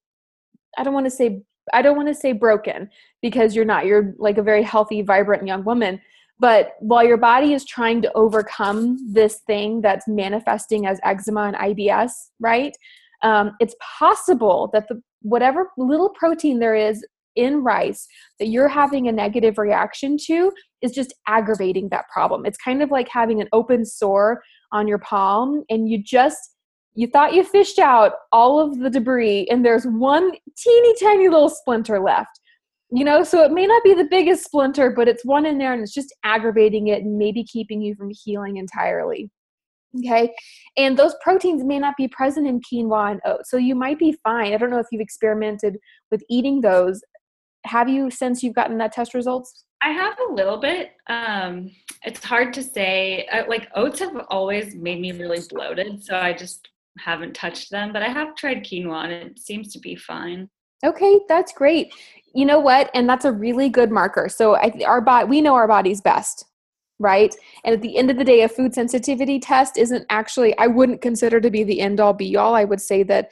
I 0.78 0.84
don't 0.84 0.94
want 0.94 1.06
to 1.06 1.12
say 1.12 1.44
I 1.72 1.82
don't 1.82 1.96
want 1.96 2.10
to 2.10 2.16
say 2.16 2.34
broken 2.34 2.90
because 3.22 3.56
you're 3.56 3.66
not. 3.66 3.86
You're 3.86 4.14
like 4.18 4.38
a 4.38 4.44
very 4.44 4.64
healthy, 4.64 5.02
vibrant 5.02 5.48
young 5.48 5.64
woman. 5.64 6.02
But 6.40 6.74
while 6.80 7.06
your 7.06 7.18
body 7.18 7.54
is 7.54 7.64
trying 7.64 8.02
to 8.02 8.12
overcome 8.16 8.98
this 9.14 9.40
thing 9.48 9.82
that's 9.82 10.08
manifesting 10.08 10.86
as 10.86 11.00
eczema 11.04 11.44
and 11.44 11.56
IBS, 11.56 12.12
right? 12.40 12.76
Um, 13.22 13.56
it's 13.62 13.76
possible 13.98 14.70
that 14.74 14.88
the 14.90 15.02
whatever 15.22 15.70
little 15.78 16.10
protein 16.10 16.60
there 16.60 16.76
is 16.76 17.06
in 17.36 17.64
rice 17.64 18.08
that 18.40 18.48
you're 18.48 18.68
having 18.68 19.08
a 19.08 19.12
negative 19.12 19.58
reaction 19.58 20.18
to 20.26 20.52
is 20.82 20.92
just 20.92 21.14
aggravating 21.28 21.90
that 21.90 22.08
problem. 22.10 22.46
It's 22.46 22.58
kind 22.58 22.84
of 22.84 22.92
like 22.92 23.08
having 23.08 23.42
an 23.42 23.48
open 23.54 23.86
sore 23.86 24.44
on 24.72 24.88
your 24.88 25.00
palm 25.00 25.64
and 25.70 25.90
you 25.90 26.02
just 26.04 26.53
you 26.96 27.08
thought 27.08 27.34
you 27.34 27.44
fished 27.44 27.80
out 27.80 28.14
all 28.32 28.60
of 28.60 28.80
the 28.80 28.90
debris 28.90 29.48
and 29.50 29.66
there's 29.66 29.86
one 29.86 30.32
teeny 30.58 30.94
tiny 31.02 31.28
little 31.28 31.50
splinter 31.50 32.00
left 32.00 32.40
you 32.92 33.04
know 33.04 33.24
so 33.24 33.44
it 33.44 33.52
may 33.52 33.66
not 33.66 33.84
be 33.84 33.94
the 33.94 34.08
biggest 34.10 34.44
splinter 34.46 34.92
but 34.92 35.08
it's 35.08 35.26
one 35.26 35.46
in 35.46 35.58
there 35.58 35.74
and 35.74 35.82
it's 35.82 35.94
just 35.94 36.14
aggravating 36.24 36.88
it 36.88 37.04
and 37.04 37.18
maybe 37.18 37.44
keeping 37.44 37.82
you 37.82 37.96
from 37.96 38.12
healing 38.24 38.58
entirely 38.58 39.30
Okay. 40.00 40.34
And 40.78 40.98
those 40.98 41.14
proteins 41.22 41.64
may 41.64 41.80
not 41.80 41.96
be 41.98 42.08
present 42.08 42.48
in 42.48 42.62
quinoa 42.62 43.12
and 43.12 43.22
oats. 43.26 43.50
So 43.50 43.58
you 43.58 43.76
might 43.76 44.00
be 44.00 44.18
fine. 44.24 44.54
I 44.54 44.58
don't 44.58 44.70
know 44.70 44.80
if 44.80 44.88
you've 44.92 45.02
experimented 45.02 45.78
with 46.10 46.24
eating 46.30 46.62
those. 46.62 47.02
Have 47.66 47.88
you 47.88 48.10
since 48.10 48.44
you've 48.44 48.56
gotten 48.56 48.78
that 48.80 48.92
test 48.92 49.14
results? 49.14 49.66
I 49.82 49.90
have 49.90 50.18
a 50.30 50.34
little 50.34 50.58
bit. 50.58 50.92
Um, 51.08 51.70
it's 52.04 52.24
hard 52.24 52.54
to 52.54 52.64
say. 52.64 53.28
Uh, 53.32 53.44
like 53.48 53.68
oats 53.76 54.00
have 54.00 54.16
always 54.30 54.76
made 54.76 55.00
me 55.00 55.12
really 55.12 55.42
bloated, 55.50 56.04
so 56.04 56.18
I 56.18 56.34
just 56.34 56.70
haven't 57.00 57.34
touched 57.34 57.72
them. 57.72 57.94
But 57.94 58.04
I 58.04 58.10
have 58.10 58.36
tried 58.36 58.64
quinoa, 58.64 59.06
and 59.06 59.14
it 59.14 59.40
seems 59.40 59.72
to 59.74 59.80
be 59.80 59.96
fine. 59.96 60.50
Okay, 60.86 61.20
that's 61.30 61.54
great. 61.54 61.94
You 62.36 62.46
know 62.46 62.60
what? 62.60 62.90
And 62.94 63.08
that's 63.08 63.26
a 63.26 63.32
really 63.32 63.70
good 63.70 63.92
marker. 63.92 64.28
So 64.30 64.56
I, 64.56 64.74
our 64.86 65.02
body, 65.02 65.28
we 65.28 65.42
know 65.42 65.56
our 65.56 65.68
body's 65.68 66.02
best 66.02 66.46
right? 67.00 67.36
And 67.66 67.74
at 67.74 67.82
the 67.82 67.98
end 67.98 68.10
of 68.10 68.18
the 68.18 68.24
day, 68.24 68.42
a 68.42 68.48
food 68.48 68.74
sensitivity 68.74 69.40
test 69.40 69.78
isn't 69.78 70.06
actually, 70.10 70.58
I 70.58 70.68
wouldn't 70.68 71.02
consider 71.02 71.42
to 71.42 71.52
be 71.52 71.64
the 71.64 71.82
end 71.82 72.00
all 72.00 72.14
be 72.14 72.38
all. 72.38 72.56
I 72.56 72.64
would 72.64 72.80
say 72.80 73.04
that 73.04 73.32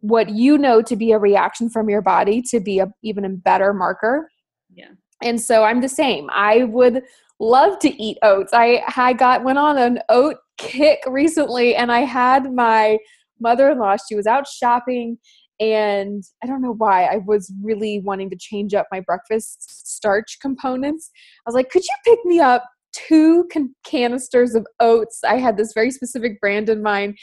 what 0.00 0.28
you 0.30 0.58
know 0.58 0.82
to 0.82 0.96
be 0.96 1.12
a 1.12 1.18
reaction 1.18 1.70
from 1.70 1.88
your 1.88 2.02
body 2.02 2.42
to 2.42 2.60
be 2.60 2.78
a 2.78 2.88
even 3.02 3.24
a 3.24 3.30
better 3.30 3.72
marker. 3.72 4.30
Yeah. 4.74 4.90
And 5.22 5.40
so 5.40 5.64
I'm 5.64 5.80
the 5.80 5.88
same. 5.88 6.28
I 6.30 6.64
would 6.64 7.02
love 7.40 7.78
to 7.80 8.02
eat 8.02 8.18
oats. 8.22 8.52
I 8.52 8.82
I 8.96 9.14
got 9.14 9.44
went 9.44 9.58
on 9.58 9.78
an 9.78 10.00
oat 10.10 10.36
kick 10.58 11.00
recently 11.06 11.74
and 11.74 11.90
I 11.92 12.00
had 12.00 12.52
my 12.52 12.98
mother-in-law, 13.40 13.96
she 14.08 14.14
was 14.14 14.26
out 14.26 14.46
shopping 14.46 15.18
and 15.60 16.24
I 16.42 16.46
don't 16.46 16.62
know 16.62 16.74
why 16.74 17.04
I 17.04 17.18
was 17.18 17.52
really 17.62 18.00
wanting 18.00 18.30
to 18.30 18.36
change 18.36 18.74
up 18.74 18.86
my 18.90 19.00
breakfast 19.00 19.88
starch 19.88 20.38
components. 20.40 21.10
I 21.38 21.42
was 21.48 21.54
like, 21.54 21.70
could 21.70 21.84
you 21.84 21.94
pick 22.04 22.24
me 22.24 22.40
up 22.40 22.64
two 22.92 23.44
can- 23.50 23.74
canisters 23.84 24.54
of 24.54 24.66
oats? 24.80 25.20
I 25.24 25.36
had 25.36 25.56
this 25.56 25.72
very 25.72 25.92
specific 25.92 26.40
brand 26.40 26.68
in 26.68 26.82
mind, 26.82 27.16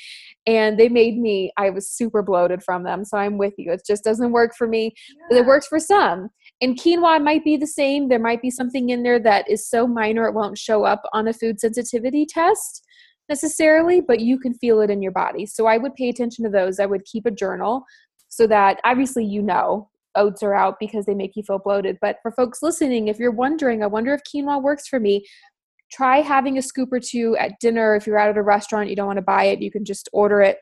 and 0.47 0.79
they 0.79 0.87
made 0.87 1.17
me, 1.17 1.51
I 1.57 1.71
was 1.71 1.89
super 1.89 2.21
bloated 2.21 2.63
from 2.63 2.83
them. 2.83 3.03
So 3.03 3.17
I'm 3.17 3.37
with 3.37 3.53
you. 3.57 3.73
It 3.73 3.81
just 3.85 4.03
doesn't 4.03 4.31
work 4.31 4.53
for 4.57 4.67
me, 4.67 4.93
yeah. 5.09 5.25
but 5.29 5.37
it 5.37 5.45
works 5.45 5.67
for 5.67 5.79
some. 5.79 6.29
And 6.61 6.79
quinoa 6.79 7.21
might 7.21 7.43
be 7.43 7.57
the 7.57 7.67
same. 7.67 8.07
There 8.07 8.19
might 8.19 8.41
be 8.41 8.51
something 8.51 8.89
in 8.89 9.03
there 9.03 9.19
that 9.19 9.49
is 9.49 9.67
so 9.67 9.87
minor 9.87 10.25
it 10.25 10.33
won't 10.33 10.57
show 10.57 10.85
up 10.85 11.01
on 11.11 11.27
a 11.27 11.33
food 11.33 11.59
sensitivity 11.59 12.25
test 12.25 12.85
necessarily, 13.31 14.01
but 14.01 14.19
you 14.19 14.37
can 14.37 14.53
feel 14.53 14.81
it 14.81 14.89
in 14.89 15.01
your 15.01 15.13
body. 15.13 15.45
So 15.45 15.65
I 15.65 15.77
would 15.77 15.95
pay 15.95 16.09
attention 16.09 16.43
to 16.43 16.51
those. 16.51 16.81
I 16.81 16.85
would 16.85 17.05
keep 17.05 17.25
a 17.25 17.31
journal 17.31 17.85
so 18.27 18.45
that 18.47 18.81
obviously 18.83 19.23
you 19.23 19.41
know 19.41 19.89
oats 20.15 20.43
are 20.43 20.53
out 20.53 20.75
because 20.81 21.05
they 21.05 21.13
make 21.13 21.37
you 21.37 21.43
feel 21.43 21.57
bloated. 21.57 21.97
But 22.01 22.17
for 22.21 22.31
folks 22.33 22.61
listening, 22.61 23.07
if 23.07 23.19
you're 23.19 23.31
wondering, 23.31 23.83
I 23.83 23.87
wonder 23.87 24.13
if 24.13 24.21
quinoa 24.23 24.61
works 24.61 24.85
for 24.85 24.99
me, 24.99 25.25
try 25.93 26.17
having 26.17 26.57
a 26.57 26.61
scoop 26.61 26.91
or 26.91 26.99
two 26.99 27.37
at 27.37 27.53
dinner. 27.61 27.95
If 27.95 28.05
you're 28.05 28.19
out 28.19 28.29
at 28.29 28.37
a 28.37 28.41
restaurant, 28.41 28.89
you 28.89 28.97
don't 28.97 29.07
want 29.07 29.17
to 29.17 29.23
buy 29.23 29.45
it, 29.45 29.61
you 29.61 29.71
can 29.71 29.85
just 29.85 30.09
order 30.11 30.41
it. 30.41 30.57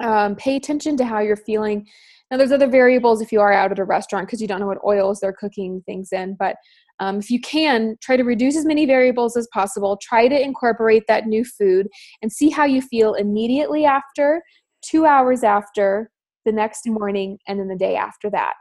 Um, 0.00 0.34
pay 0.34 0.56
attention 0.56 0.96
to 0.96 1.04
how 1.04 1.20
you're 1.20 1.36
feeling. 1.36 1.86
Now, 2.28 2.38
there's 2.38 2.50
other 2.50 2.66
variables 2.66 3.22
if 3.22 3.30
you 3.30 3.40
are 3.40 3.52
out 3.52 3.70
at 3.70 3.78
a 3.78 3.84
restaurant 3.84 4.26
because 4.26 4.42
you 4.42 4.48
don't 4.48 4.58
know 4.58 4.66
what 4.66 4.84
oils 4.84 5.20
they're 5.20 5.32
cooking 5.32 5.82
things 5.86 6.08
in. 6.12 6.34
But 6.36 6.56
um, 7.00 7.18
if 7.18 7.30
you 7.30 7.40
can, 7.40 7.96
try 8.00 8.16
to 8.16 8.22
reduce 8.22 8.56
as 8.56 8.64
many 8.64 8.86
variables 8.86 9.36
as 9.36 9.48
possible. 9.52 9.98
Try 10.00 10.28
to 10.28 10.40
incorporate 10.40 11.04
that 11.08 11.26
new 11.26 11.44
food 11.44 11.88
and 12.22 12.32
see 12.32 12.50
how 12.50 12.64
you 12.64 12.80
feel 12.80 13.14
immediately 13.14 13.84
after, 13.84 14.42
two 14.82 15.06
hours 15.06 15.42
after, 15.42 16.10
the 16.44 16.52
next 16.52 16.86
morning, 16.86 17.38
and 17.48 17.58
then 17.58 17.68
the 17.68 17.76
day 17.76 17.96
after 17.96 18.30
that. 18.30 18.54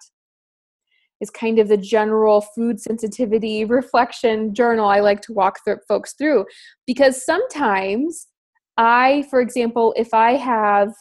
Is 1.20 1.30
kind 1.30 1.60
of 1.60 1.68
the 1.68 1.78
general 1.78 2.42
food 2.42 2.80
sensitivity 2.80 3.66
reflection 3.80 4.54
journal 4.54 4.88
I 4.88 5.00
like 5.00 5.22
to 5.22 5.34
walk 5.34 5.60
th- 5.64 5.78
folks 5.88 6.14
through. 6.14 6.46
Because 6.88 7.24
sometimes 7.24 8.28
I, 8.78 9.26
for 9.30 9.40
example, 9.40 9.94
if 9.96 10.14
I 10.14 10.34
have 10.34 10.94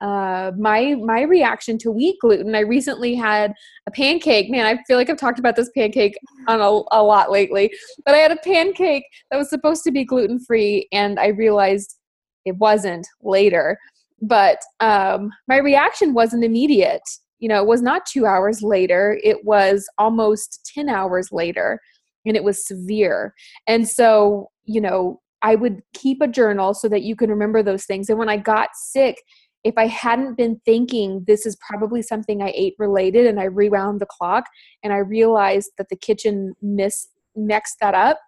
uh, 0.00 0.52
my 0.56 0.94
my 0.94 1.22
reaction 1.22 1.78
to 1.78 1.90
wheat 1.90 2.16
gluten. 2.20 2.54
I 2.54 2.60
recently 2.60 3.14
had 3.14 3.52
a 3.86 3.90
pancake. 3.90 4.50
Man, 4.50 4.66
I 4.66 4.82
feel 4.84 4.96
like 4.96 5.10
I've 5.10 5.18
talked 5.18 5.38
about 5.38 5.56
this 5.56 5.70
pancake 5.76 6.16
on 6.46 6.60
a, 6.60 6.82
a 6.96 7.02
lot 7.02 7.30
lately. 7.30 7.72
But 8.04 8.14
I 8.14 8.18
had 8.18 8.30
a 8.32 8.36
pancake 8.36 9.04
that 9.30 9.36
was 9.36 9.50
supposed 9.50 9.84
to 9.84 9.90
be 9.90 10.04
gluten 10.04 10.38
free, 10.38 10.88
and 10.92 11.18
I 11.18 11.28
realized 11.28 11.96
it 12.44 12.56
wasn't 12.56 13.06
later 13.22 13.78
but 14.20 14.58
um, 14.80 15.30
my 15.46 15.58
reaction 15.58 16.14
wasn't 16.14 16.44
immediate 16.44 17.02
you 17.38 17.48
know 17.48 17.60
it 17.62 17.66
was 17.66 17.82
not 17.82 18.06
two 18.06 18.26
hours 18.26 18.62
later 18.62 19.18
it 19.22 19.44
was 19.44 19.88
almost 19.98 20.70
10 20.74 20.88
hours 20.88 21.30
later 21.30 21.80
and 22.26 22.36
it 22.36 22.44
was 22.44 22.66
severe 22.66 23.34
and 23.66 23.88
so 23.88 24.50
you 24.64 24.80
know 24.80 25.20
i 25.42 25.54
would 25.54 25.80
keep 25.94 26.20
a 26.20 26.28
journal 26.28 26.74
so 26.74 26.88
that 26.88 27.02
you 27.02 27.14
can 27.14 27.30
remember 27.30 27.62
those 27.62 27.84
things 27.84 28.08
and 28.08 28.18
when 28.18 28.28
i 28.28 28.36
got 28.36 28.70
sick 28.74 29.22
if 29.64 29.74
i 29.76 29.86
hadn't 29.86 30.36
been 30.36 30.60
thinking 30.64 31.24
this 31.26 31.46
is 31.46 31.56
probably 31.68 32.02
something 32.02 32.42
i 32.42 32.52
ate 32.54 32.74
related 32.78 33.26
and 33.26 33.40
i 33.40 33.44
rewound 33.44 34.00
the 34.00 34.06
clock 34.06 34.44
and 34.82 34.92
i 34.92 34.98
realized 34.98 35.70
that 35.78 35.88
the 35.88 35.96
kitchen 35.96 36.54
miss 36.62 37.08
mixed 37.36 37.76
that 37.80 37.94
up 37.94 38.18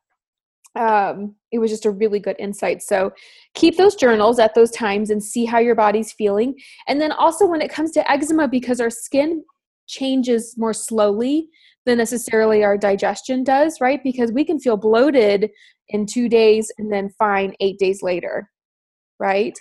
um, 0.77 1.35
it 1.51 1.59
was 1.59 1.71
just 1.71 1.85
a 1.85 1.91
really 1.91 2.21
good 2.21 2.37
insight. 2.39 2.83
So 2.83 3.13
keep 3.55 3.77
those 3.77 3.97
journals 3.97 4.39
at 4.39 4.55
those 4.55 4.71
times 4.71 5.11
and 5.11 5.23
see 5.23 5.45
how 5.45 5.59
your 5.59 5.75
body's 5.75 6.13
feeling. 6.13 6.55
And 6.87 7.01
then 7.01 7.13
also 7.13 7.47
when 7.47 7.61
it 7.61 7.73
comes 7.73 7.91
to 7.93 8.11
eczema, 8.11 8.47
because 8.47 8.81
our 8.81 8.91
skin 8.91 9.45
changes 9.89 10.55
more 10.57 10.73
slowly 10.73 11.49
than 11.87 11.99
necessarily 11.99 12.63
our 12.63 12.79
digestion 12.79 13.43
does, 13.43 13.81
right? 13.81 14.01
Because 14.05 14.31
we 14.31 14.45
can 14.45 14.61
feel 14.61 14.77
bloated 14.77 15.51
in 15.89 16.07
two 16.07 16.29
days 16.29 16.71
and 16.79 16.93
then 16.93 17.11
fine 17.19 17.55
eight 17.59 17.79
days 17.79 18.01
later, 18.03 18.49
right? 19.19 19.59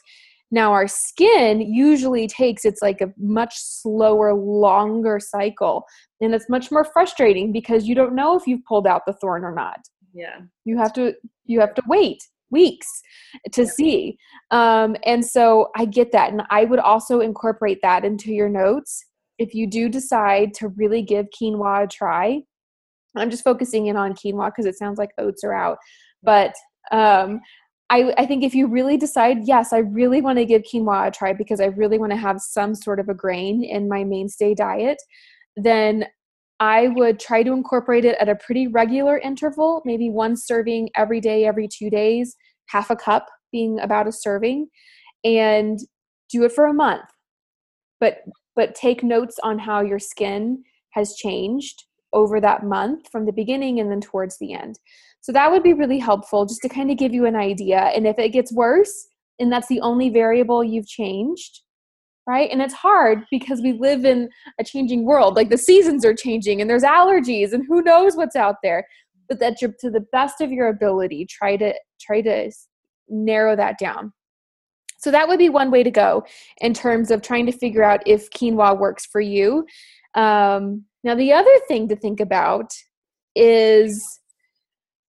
Now, 0.51 0.71
our 0.71 0.87
skin 0.87 1.61
usually 1.61 2.27
takes 2.27 2.65
it's 2.65 2.81
like 2.81 3.01
a 3.01 3.13
much 3.17 3.53
slower, 3.55 4.33
longer 4.33 5.19
cycle. 5.19 5.85
And 6.21 6.33
it's 6.33 6.49
much 6.49 6.71
more 6.71 6.83
frustrating 6.83 7.51
because 7.51 7.85
you 7.85 7.95
don't 7.95 8.15
know 8.15 8.35
if 8.35 8.47
you've 8.47 8.65
pulled 8.65 8.87
out 8.87 9.03
the 9.05 9.13
thorn 9.13 9.43
or 9.43 9.53
not 9.53 9.79
yeah 10.13 10.39
you 10.65 10.77
have 10.77 10.93
to 10.93 11.13
you 11.45 11.59
have 11.59 11.73
to 11.73 11.81
wait 11.87 12.17
weeks 12.51 12.87
to 13.51 13.63
yeah. 13.63 13.69
see 13.69 14.17
um, 14.51 14.95
and 15.05 15.25
so 15.25 15.69
i 15.75 15.85
get 15.85 16.11
that 16.11 16.31
and 16.31 16.41
i 16.49 16.65
would 16.65 16.79
also 16.79 17.19
incorporate 17.19 17.79
that 17.81 18.03
into 18.03 18.31
your 18.31 18.49
notes 18.49 19.05
if 19.37 19.53
you 19.53 19.67
do 19.67 19.87
decide 19.87 20.53
to 20.53 20.69
really 20.69 21.01
give 21.01 21.27
quinoa 21.39 21.83
a 21.83 21.87
try 21.87 22.41
i'm 23.15 23.29
just 23.29 23.43
focusing 23.43 23.87
in 23.87 23.95
on 23.95 24.13
quinoa 24.13 24.47
because 24.47 24.65
it 24.65 24.77
sounds 24.77 24.97
like 24.97 25.11
oats 25.17 25.43
are 25.43 25.53
out 25.53 25.77
but 26.23 26.53
um, 26.91 27.39
I, 27.89 28.13
I 28.17 28.25
think 28.25 28.43
if 28.43 28.53
you 28.53 28.67
really 28.67 28.97
decide, 28.97 29.47
yes, 29.47 29.73
I 29.73 29.79
really 29.79 30.21
want 30.21 30.37
to 30.37 30.45
give 30.45 30.61
quinoa 30.61 31.07
a 31.07 31.11
try 31.11 31.33
because 31.33 31.59
I 31.59 31.65
really 31.65 31.97
want 31.97 32.11
to 32.11 32.17
have 32.17 32.39
some 32.39 32.75
sort 32.75 32.99
of 32.99 33.09
a 33.09 33.15
grain 33.15 33.63
in 33.63 33.89
my 33.89 34.03
mainstay 34.03 34.53
diet, 34.53 35.01
then 35.57 36.05
I 36.59 36.89
would 36.89 37.19
try 37.19 37.41
to 37.41 37.53
incorporate 37.53 38.05
it 38.05 38.17
at 38.19 38.29
a 38.29 38.35
pretty 38.35 38.67
regular 38.67 39.17
interval, 39.17 39.81
maybe 39.85 40.09
one 40.09 40.35
serving 40.35 40.89
every 40.95 41.21
day, 41.21 41.45
every 41.45 41.67
two 41.67 41.89
days, 41.89 42.35
half 42.67 42.89
a 42.89 42.95
cup 42.95 43.27
being 43.51 43.79
about 43.79 44.07
a 44.07 44.11
serving, 44.11 44.67
and 45.23 45.79
do 46.29 46.43
it 46.43 46.51
for 46.51 46.65
a 46.65 46.73
month. 46.73 47.05
But 47.99 48.19
but 48.55 48.75
take 48.75 49.03
notes 49.03 49.37
on 49.41 49.57
how 49.57 49.81
your 49.81 49.99
skin 49.99 50.63
has 50.91 51.15
changed 51.15 51.85
over 52.11 52.41
that 52.41 52.63
month 52.63 53.09
from 53.11 53.25
the 53.25 53.31
beginning 53.31 53.79
and 53.79 53.89
then 53.89 54.01
towards 54.01 54.37
the 54.37 54.53
end. 54.53 54.79
So 55.21 55.31
that 55.33 55.51
would 55.51 55.63
be 55.63 55.73
really 55.73 55.99
helpful 55.99 56.45
just 56.45 56.61
to 56.61 56.69
kind 56.69 56.91
of 56.91 56.97
give 56.97 57.13
you 57.13 57.25
an 57.25 57.35
idea. 57.35 57.79
And 57.79 58.07
if 58.07 58.17
it 58.17 58.29
gets 58.29 58.53
worse 58.53 59.07
and 59.39 59.51
that's 59.51 59.67
the 59.67 59.81
only 59.81 60.09
variable 60.09 60.63
you've 60.63 60.87
changed, 60.87 61.61
right? 62.27 62.49
And 62.51 62.61
it's 62.61 62.73
hard 62.73 63.23
because 63.31 63.61
we 63.61 63.73
live 63.73 64.05
in 64.05 64.29
a 64.59 64.63
changing 64.63 65.05
world. 65.05 65.35
Like 65.35 65.49
the 65.49 65.57
seasons 65.57 66.05
are 66.05 66.13
changing 66.13 66.61
and 66.61 66.69
there's 66.69 66.83
allergies 66.83 67.53
and 67.53 67.65
who 67.67 67.81
knows 67.81 68.15
what's 68.15 68.35
out 68.35 68.57
there. 68.63 68.85
But 69.27 69.39
that 69.39 69.61
you're 69.61 69.73
to 69.81 69.91
the 69.91 70.05
best 70.11 70.41
of 70.41 70.51
your 70.51 70.69
ability, 70.69 71.27
try 71.29 71.55
to 71.57 71.73
try 72.01 72.21
to 72.21 72.51
narrow 73.09 73.55
that 73.55 73.77
down. 73.77 74.13
So 74.99 75.11
that 75.11 75.27
would 75.27 75.39
be 75.39 75.49
one 75.49 75.71
way 75.71 75.83
to 75.83 75.91
go 75.91 76.25
in 76.59 76.73
terms 76.73 77.09
of 77.09 77.21
trying 77.21 77.45
to 77.45 77.51
figure 77.51 77.83
out 77.83 78.01
if 78.05 78.29
quinoa 78.31 78.77
works 78.77 79.05
for 79.05 79.21
you. 79.21 79.65
Um, 80.15 80.85
now, 81.03 81.15
the 81.15 81.31
other 81.31 81.55
thing 81.67 81.87
to 81.87 81.95
think 81.95 82.19
about 82.19 82.73
is 83.35 84.19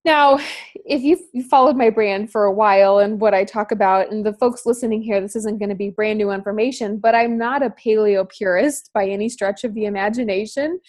now, 0.04 0.38
if 0.75 1.02
you've, 1.02 1.21
followed 1.49 1.76
my 1.76 1.90
brand 1.90 2.30
for 2.30 2.45
a 2.45 2.52
while 2.52 2.99
and 2.99 3.21
what 3.21 3.35
I 3.35 3.45
talk 3.45 3.73
about, 3.73 4.11
and 4.11 4.25
the 4.25 4.33
folks 4.35 4.64
listening 4.64 5.02
here, 5.02 5.21
this 5.21 5.37
isn't 5.37 5.59
going 5.59 5.69
to 5.69 5.75
be 5.75 5.90
brand 5.90 6.19
new 6.19 6.30
information, 6.30 6.99
but 6.99 7.14
I'm 7.14 7.37
not 7.37 7.62
a 7.62 7.71
paleo 7.71 8.28
purist 8.28 8.90
by 8.95 9.07
any 9.07 9.28
stretch 9.28 9.64
of 9.64 9.75
the 9.75 9.85
imagination. 9.85 10.80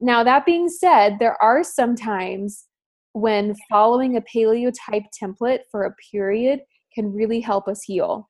Now, 0.00 0.22
that 0.24 0.46
being 0.46 0.68
said, 0.68 1.18
there 1.18 1.40
are 1.42 1.62
some 1.62 1.96
times 1.96 2.66
when 3.12 3.54
following 3.68 4.16
a 4.16 4.22
paleo 4.22 4.72
type 4.88 5.04
template 5.20 5.60
for 5.70 5.84
a 5.84 5.94
period 6.12 6.60
can 6.94 7.12
really 7.12 7.40
help 7.40 7.68
us 7.68 7.82
heal. 7.82 8.28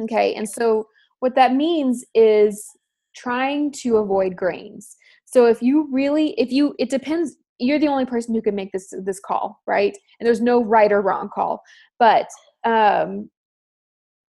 Okay, 0.00 0.34
and 0.34 0.48
so 0.48 0.86
what 1.20 1.34
that 1.34 1.54
means 1.54 2.04
is 2.14 2.66
trying 3.14 3.70
to 3.70 3.98
avoid 3.98 4.34
grains. 4.36 4.96
So 5.26 5.46
if 5.46 5.62
you 5.62 5.88
really, 5.92 6.30
if 6.40 6.50
you, 6.50 6.74
it 6.78 6.90
depends 6.90 7.36
you're 7.58 7.78
the 7.78 7.88
only 7.88 8.04
person 8.04 8.34
who 8.34 8.42
can 8.42 8.54
make 8.54 8.72
this 8.72 8.92
this 9.04 9.20
call 9.20 9.60
right 9.66 9.96
and 10.18 10.26
there's 10.26 10.40
no 10.40 10.62
right 10.62 10.92
or 10.92 11.00
wrong 11.00 11.28
call 11.32 11.62
but 11.98 12.26
um, 12.64 13.28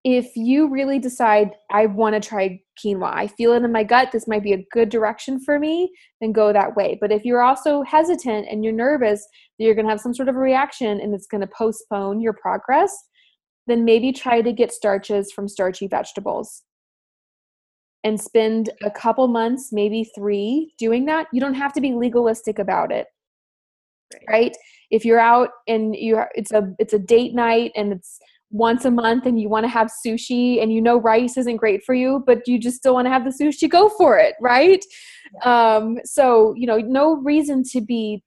if 0.03 0.35
you 0.35 0.69
really 0.69 0.99
decide 0.99 1.51
I 1.71 1.85
want 1.85 2.21
to 2.21 2.27
try 2.27 2.59
quinoa, 2.83 3.13
I 3.13 3.27
feel 3.27 3.53
it 3.53 3.63
in 3.63 3.71
my 3.71 3.83
gut, 3.83 4.11
this 4.11 4.27
might 4.27 4.43
be 4.43 4.51
a 4.51 4.65
good 4.71 4.89
direction 4.89 5.39
for 5.39 5.59
me, 5.59 5.93
then 6.19 6.33
go 6.33 6.51
that 6.51 6.75
way. 6.75 6.97
But 6.99 7.11
if 7.11 7.23
you're 7.23 7.41
also 7.41 7.83
hesitant 7.83 8.47
and 8.49 8.63
you're 8.63 8.73
nervous 8.73 9.25
that 9.57 9.65
you're 9.65 9.75
going 9.75 9.85
to 9.85 9.91
have 9.91 10.01
some 10.01 10.13
sort 10.13 10.27
of 10.27 10.35
a 10.35 10.39
reaction 10.39 10.99
and 10.99 11.13
it's 11.13 11.27
going 11.27 11.41
to 11.41 11.47
postpone 11.47 12.19
your 12.19 12.33
progress, 12.33 12.93
then 13.67 13.85
maybe 13.85 14.11
try 14.11 14.41
to 14.41 14.51
get 14.51 14.73
starches 14.73 15.31
from 15.31 15.47
starchy 15.47 15.87
vegetables 15.87 16.63
and 18.03 18.19
spend 18.19 18.71
a 18.83 18.91
couple 18.91 19.29
months, 19.29 19.69
maybe 19.71 20.11
three, 20.15 20.73
doing 20.77 21.05
that. 21.05 21.27
You 21.31 21.39
don't 21.39 21.53
have 21.53 21.71
to 21.73 21.81
be 21.81 21.93
legalistic 21.93 22.59
about 22.59 22.91
it. 22.91 23.07
Right. 24.27 24.41
right? 24.41 24.57
If 24.91 25.05
you're 25.05 25.19
out 25.19 25.49
and 25.67 25.95
you 25.95 26.21
it's 26.35 26.51
a 26.51 26.73
it's 26.79 26.93
a 26.93 26.99
date 26.99 27.33
night 27.33 27.71
and 27.75 27.93
it's 27.93 28.19
once 28.53 28.85
a 28.85 28.91
month 28.91 29.25
and 29.25 29.41
you 29.41 29.49
want 29.49 29.63
to 29.63 29.67
have 29.67 29.91
sushi 30.05 30.61
and 30.61 30.71
you 30.71 30.79
know 30.79 31.01
rice 31.01 31.37
isn't 31.37 31.57
great 31.57 31.83
for 31.83 31.95
you 31.95 32.23
but 32.27 32.47
you 32.47 32.59
just 32.59 32.77
still 32.77 32.93
want 32.93 33.05
to 33.07 33.09
have 33.09 33.25
the 33.25 33.31
sushi 33.31 33.67
go 33.67 33.89
for 33.89 34.19
it 34.19 34.35
right 34.39 34.85
yeah. 35.43 35.75
um, 35.75 35.97
so 36.05 36.53
you 36.55 36.67
know 36.67 36.77
no 36.77 37.15
reason 37.15 37.63
to 37.63 37.81
be 37.81 38.23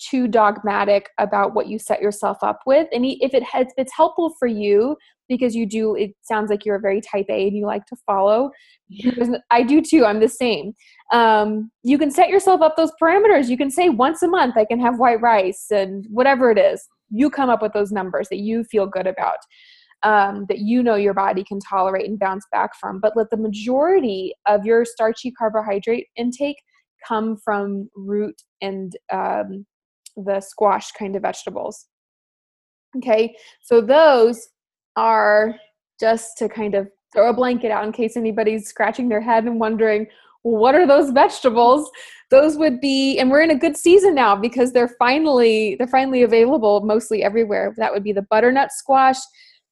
too 0.00 0.26
dogmatic 0.26 1.08
about 1.18 1.54
what 1.54 1.68
you 1.68 1.78
set 1.78 2.02
yourself 2.02 2.38
up 2.42 2.58
with 2.66 2.88
and 2.92 3.04
if 3.06 3.32
it 3.34 3.42
has 3.44 3.66
if 3.66 3.74
it's 3.76 3.94
helpful 3.94 4.34
for 4.36 4.48
you 4.48 4.96
because 5.28 5.54
you 5.54 5.66
do 5.66 5.94
it 5.94 6.12
sounds 6.22 6.50
like 6.50 6.64
you're 6.64 6.76
a 6.76 6.80
very 6.80 7.00
type 7.00 7.26
a 7.28 7.48
and 7.48 7.56
you 7.56 7.66
like 7.66 7.84
to 7.86 7.96
follow. 8.06 8.50
I 9.50 9.62
do 9.62 9.82
too 9.82 10.04
i'm 10.04 10.20
the 10.20 10.28
same. 10.28 10.72
Um, 11.12 11.70
you 11.82 11.98
can 11.98 12.10
set 12.10 12.28
yourself 12.28 12.60
up 12.60 12.76
those 12.76 12.92
parameters. 13.02 13.48
You 13.48 13.56
can 13.56 13.70
say 13.70 13.88
once 13.88 14.22
a 14.22 14.28
month 14.28 14.56
i 14.56 14.64
can 14.64 14.80
have 14.80 14.98
white 14.98 15.20
rice 15.20 15.66
and 15.70 16.06
whatever 16.10 16.50
it 16.50 16.58
is. 16.58 16.86
You 17.10 17.30
come 17.30 17.50
up 17.50 17.62
with 17.62 17.72
those 17.72 17.92
numbers 17.92 18.28
that 18.30 18.38
you 18.38 18.64
feel 18.64 18.86
good 18.86 19.06
about 19.06 19.38
um, 20.02 20.46
that 20.48 20.58
you 20.58 20.82
know 20.82 20.94
your 20.94 21.14
body 21.14 21.44
can 21.44 21.58
tolerate 21.60 22.08
and 22.08 22.18
bounce 22.18 22.46
back 22.52 22.70
from. 22.78 23.00
But 23.00 23.16
let 23.16 23.30
the 23.30 23.36
majority 23.36 24.34
of 24.46 24.64
your 24.64 24.84
starchy 24.84 25.30
carbohydrate 25.32 26.06
intake 26.16 26.56
come 27.06 27.36
from 27.36 27.88
root 27.96 28.34
and 28.60 28.92
um, 29.12 29.66
the 30.16 30.40
squash 30.40 30.90
kind 30.92 31.16
of 31.16 31.22
vegetables. 31.22 31.86
Okay? 32.96 33.34
So 33.62 33.80
those 33.80 34.48
are 34.98 35.54
just 36.00 36.36
to 36.38 36.48
kind 36.48 36.74
of 36.74 36.88
throw 37.12 37.30
a 37.30 37.32
blanket 37.32 37.70
out 37.70 37.84
in 37.84 37.92
case 37.92 38.16
anybody's 38.16 38.68
scratching 38.68 39.08
their 39.08 39.20
head 39.20 39.44
and 39.44 39.60
wondering 39.60 40.06
what 40.42 40.74
are 40.74 40.86
those 40.86 41.10
vegetables? 41.10 41.90
Those 42.30 42.56
would 42.56 42.80
be 42.80 43.18
and 43.18 43.30
we're 43.30 43.42
in 43.42 43.50
a 43.50 43.58
good 43.58 43.76
season 43.76 44.14
now 44.14 44.36
because 44.36 44.72
they're 44.72 44.94
finally 44.98 45.76
they're 45.76 45.86
finally 45.86 46.22
available 46.22 46.80
mostly 46.80 47.22
everywhere. 47.22 47.74
That 47.76 47.92
would 47.92 48.04
be 48.04 48.12
the 48.12 48.26
butternut 48.30 48.72
squash 48.72 49.18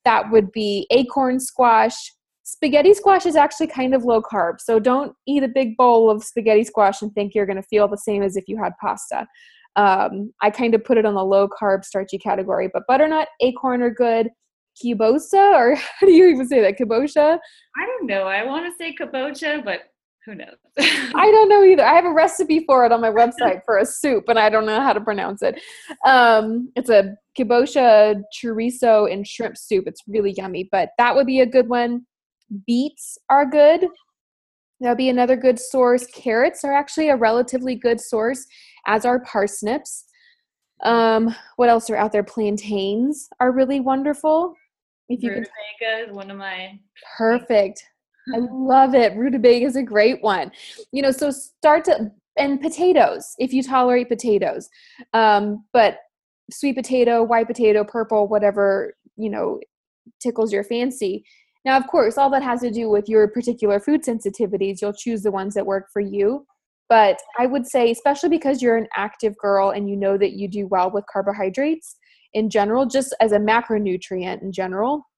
that 0.05 0.31
would 0.31 0.53
be 0.53 0.87
acorn 0.91 1.41
squash. 1.41 2.13
Spaghetti 2.45 2.95
squash 2.95 3.27
is 3.27 3.35
actually 3.35 3.67
kind 3.67 3.93
of 3.93 4.05
low 4.05 4.23
carb 4.23 4.61
so 4.61 4.79
don't 4.79 5.13
eat 5.27 5.43
a 5.43 5.49
big 5.49 5.77
bowl 5.77 6.09
of 6.09 6.23
spaghetti 6.23 6.63
squash 6.63 7.03
and 7.03 7.13
think 7.13 7.35
you're 7.35 7.47
going 7.47 7.57
to 7.57 7.63
feel 7.63 7.89
the 7.89 7.99
same 7.99 8.23
as 8.23 8.37
if 8.37 8.45
you 8.47 8.57
had 8.57 8.73
pasta. 8.81 9.27
Um, 9.75 10.33
i 10.41 10.49
kind 10.49 10.75
of 10.75 10.83
put 10.85 10.97
it 10.97 11.05
on 11.05 11.15
the 11.15 11.25
low 11.25 11.49
carb 11.49 11.85
starchy 11.85 12.17
category 12.17 12.71
but 12.73 12.85
butternut 12.89 13.29
acorn 13.43 13.83
are 13.83 13.91
good 13.91 14.31
kibosa 14.83 15.55
or 15.55 15.75
how 16.01 16.07
do 16.07 16.13
you 16.13 16.27
even 16.27 16.47
say 16.47 16.61
that 16.61 16.79
kibosha 16.79 17.39
i 17.77 17.87
don't 17.87 18.07
know 18.07 18.23
i 18.23 18.45
want 18.45 18.65
to 18.65 18.73
say 18.77 18.95
kabocha 18.95 19.65
but 19.65 19.81
who 20.27 20.35
knows? 20.35 20.57
I 20.79 21.31
don't 21.31 21.49
know 21.49 21.63
either. 21.63 21.85
I 21.85 21.95
have 21.95 22.05
a 22.05 22.13
recipe 22.13 22.65
for 22.67 22.85
it 22.85 22.91
on 22.91 23.01
my 23.01 23.11
website 23.11 23.61
for 23.65 23.79
a 23.79 23.87
soup, 23.87 24.25
and 24.29 24.39
I 24.39 24.51
don't 24.51 24.67
know 24.67 24.81
how 24.81 24.93
to 24.93 25.01
pronounce 25.01 25.41
it. 25.41 25.61
Um, 26.05 26.73
it's 26.75 26.91
a 26.91 27.17
kibosha 27.39 28.21
chorizo 28.35 29.11
and 29.11 29.27
shrimp 29.27 29.57
soup. 29.57 29.85
It's 29.87 30.03
really 30.09 30.35
yummy, 30.37 30.69
but 30.73 30.91
that 30.99 31.15
would 31.15 31.27
be 31.27 31.41
a 31.41 31.47
good 31.47 31.69
one. 31.69 32.05
Beets 32.67 33.19
are 33.31 33.47
good. 33.47 33.87
That'll 34.81 34.97
be 34.97 35.09
another 35.09 35.37
good 35.37 35.61
source. 35.61 36.07
Carrots 36.07 36.65
are 36.65 36.73
actually 36.73 37.09
a 37.09 37.17
relatively 37.17 37.77
good 37.77 38.01
source, 38.01 38.45
as 38.87 39.05
are 39.05 39.21
parsnips. 39.21 40.05
Um, 40.83 41.35
what 41.55 41.69
else 41.69 41.89
are 41.89 41.97
out 41.97 42.11
there? 42.13 42.25
Plantains 42.25 43.29
are 43.41 43.53
really 43.53 43.81
wonderful. 43.81 44.55
If 45.09 45.23
you 45.23 45.31
Rutabaga 45.31 45.51
can... 45.81 46.09
is 46.09 46.13
one 46.15 46.31
of 46.31 46.37
my 46.37 46.79
perfect. 47.17 47.85
I 48.35 48.39
love 48.51 48.95
it. 48.95 49.17
Rutabaga 49.17 49.67
is 49.67 49.77
a 49.77 49.83
great 49.83 50.23
one. 50.23 50.51
You 50.93 51.03
know, 51.03 51.11
so 51.11 51.31
start 51.31 51.85
to 51.85 52.11
and 52.39 52.61
potatoes 52.61 53.35
if 53.39 53.53
you 53.53 53.63
tolerate 53.63 54.09
potatoes. 54.09 54.69
Um, 55.15 55.65
but 55.73 55.99
sweet 56.51 56.77
potato, 56.77 57.23
white 57.23 57.47
potato, 57.47 57.85
purple, 57.85 58.29
whatever, 58.29 58.95
you 59.17 59.31
know, 59.31 59.61
tickles 60.21 60.53
your 60.53 60.65
fancy. 60.65 61.25
Now, 61.65 61.77
of 61.77 61.87
course, 61.89 62.17
all 62.17 62.31
that 62.31 62.43
has 62.43 62.61
to 62.61 62.71
do 62.71 62.89
with 62.89 63.09
your 63.09 63.27
particular 63.29 63.81
food 63.81 64.03
sensitivities. 64.05 64.81
You'll 64.81 64.93
choose 64.93 65.23
the 65.23 65.33
ones 65.33 65.55
that 65.55 65.67
work 65.67 65.87
for 65.93 66.01
you. 66.01 66.47
But 66.89 67.19
I 67.39 67.47
would 67.47 67.67
say, 67.67 67.91
especially 67.91 68.29
because 68.29 68.63
you're 68.63 68.77
an 68.77 68.87
active 68.95 69.37
girl 69.39 69.71
and 69.71 69.91
you 69.91 69.97
know 69.97 70.17
that 70.19 70.35
you 70.35 70.47
do 70.47 70.69
well 70.69 70.91
with 70.91 71.05
carbohydrates 71.13 71.97
in 72.37 72.51
general, 72.51 72.85
just 72.85 73.17
as 73.19 73.33
a 73.33 73.39
macronutrient 73.39 74.43
in 74.43 74.53
general, 74.53 75.09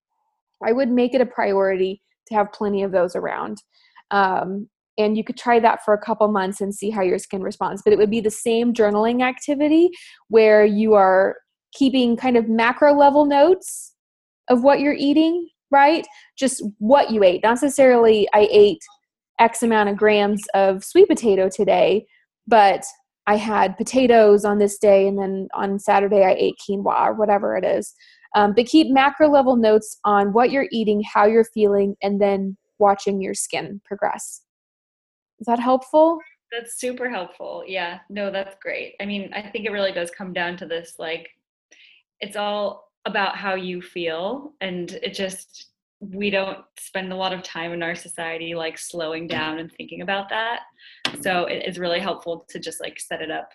I 0.64 0.70
would 0.70 0.88
make 0.88 1.14
it 1.14 1.20
a 1.20 1.26
priority 1.26 2.00
to 2.28 2.34
have 2.36 2.52
plenty 2.52 2.84
of 2.84 2.92
those 2.92 3.16
around. 3.16 3.58
Um, 4.12 4.68
and 4.96 5.16
you 5.16 5.24
could 5.24 5.36
try 5.36 5.58
that 5.58 5.84
for 5.84 5.94
a 5.94 5.98
couple 5.98 6.28
months 6.28 6.60
and 6.60 6.72
see 6.72 6.90
how 6.90 7.02
your 7.02 7.18
skin 7.18 7.42
responds. 7.42 7.82
But 7.82 7.92
it 7.92 7.98
would 7.98 8.10
be 8.10 8.20
the 8.20 8.30
same 8.30 8.72
journaling 8.72 9.20
activity 9.20 9.90
where 10.28 10.64
you 10.64 10.94
are 10.94 11.36
keeping 11.74 12.16
kind 12.16 12.36
of 12.36 12.48
macro 12.48 12.94
level 12.94 13.24
notes 13.24 13.94
of 14.48 14.62
what 14.62 14.78
you're 14.78 14.94
eating, 14.94 15.48
right? 15.72 16.06
Just 16.38 16.62
what 16.78 17.10
you 17.10 17.24
ate. 17.24 17.42
Not 17.42 17.50
necessarily, 17.50 18.28
I 18.32 18.48
ate 18.48 18.82
X 19.40 19.64
amount 19.64 19.88
of 19.88 19.96
grams 19.96 20.42
of 20.54 20.84
sweet 20.84 21.08
potato 21.08 21.48
today, 21.48 22.06
but 22.46 22.84
I 23.28 23.36
had 23.36 23.76
potatoes 23.76 24.46
on 24.46 24.58
this 24.58 24.78
day, 24.78 25.06
and 25.06 25.18
then 25.18 25.48
on 25.52 25.78
Saturday 25.78 26.24
I 26.24 26.32
ate 26.32 26.54
quinoa 26.58 27.08
or 27.08 27.12
whatever 27.12 27.58
it 27.58 27.64
is. 27.64 27.94
Um, 28.34 28.54
but 28.54 28.64
keep 28.64 28.88
macro 28.88 29.28
level 29.28 29.54
notes 29.56 30.00
on 30.04 30.32
what 30.32 30.50
you're 30.50 30.68
eating, 30.72 31.02
how 31.02 31.26
you're 31.26 31.44
feeling, 31.44 31.94
and 32.02 32.18
then 32.20 32.56
watching 32.78 33.20
your 33.20 33.34
skin 33.34 33.82
progress. 33.84 34.40
Is 35.40 35.46
that 35.46 35.60
helpful? 35.60 36.18
That's 36.50 36.80
super 36.80 37.10
helpful. 37.10 37.64
Yeah, 37.66 37.98
no, 38.08 38.30
that's 38.30 38.56
great. 38.62 38.94
I 38.98 39.04
mean, 39.04 39.30
I 39.34 39.42
think 39.42 39.66
it 39.66 39.72
really 39.72 39.92
does 39.92 40.10
come 40.10 40.32
down 40.32 40.56
to 40.56 40.66
this 40.66 40.94
like, 40.98 41.28
it's 42.20 42.36
all 42.36 42.90
about 43.04 43.36
how 43.36 43.54
you 43.54 43.82
feel, 43.82 44.54
and 44.62 44.90
it 45.02 45.12
just, 45.12 45.66
we 46.00 46.30
don't 46.30 46.58
spend 46.78 47.12
a 47.12 47.16
lot 47.16 47.32
of 47.32 47.42
time 47.42 47.72
in 47.72 47.82
our 47.82 47.94
society 47.94 48.54
like 48.54 48.78
slowing 48.78 49.24
mm-hmm. 49.24 49.38
down 49.38 49.58
and 49.58 49.72
thinking 49.72 50.02
about 50.02 50.28
that. 50.28 50.60
So 51.20 51.44
it 51.44 51.64
is 51.66 51.78
really 51.78 52.00
helpful 52.00 52.46
to 52.50 52.58
just 52.58 52.80
like 52.80 53.00
set 53.00 53.20
it 53.20 53.30
up 53.30 53.50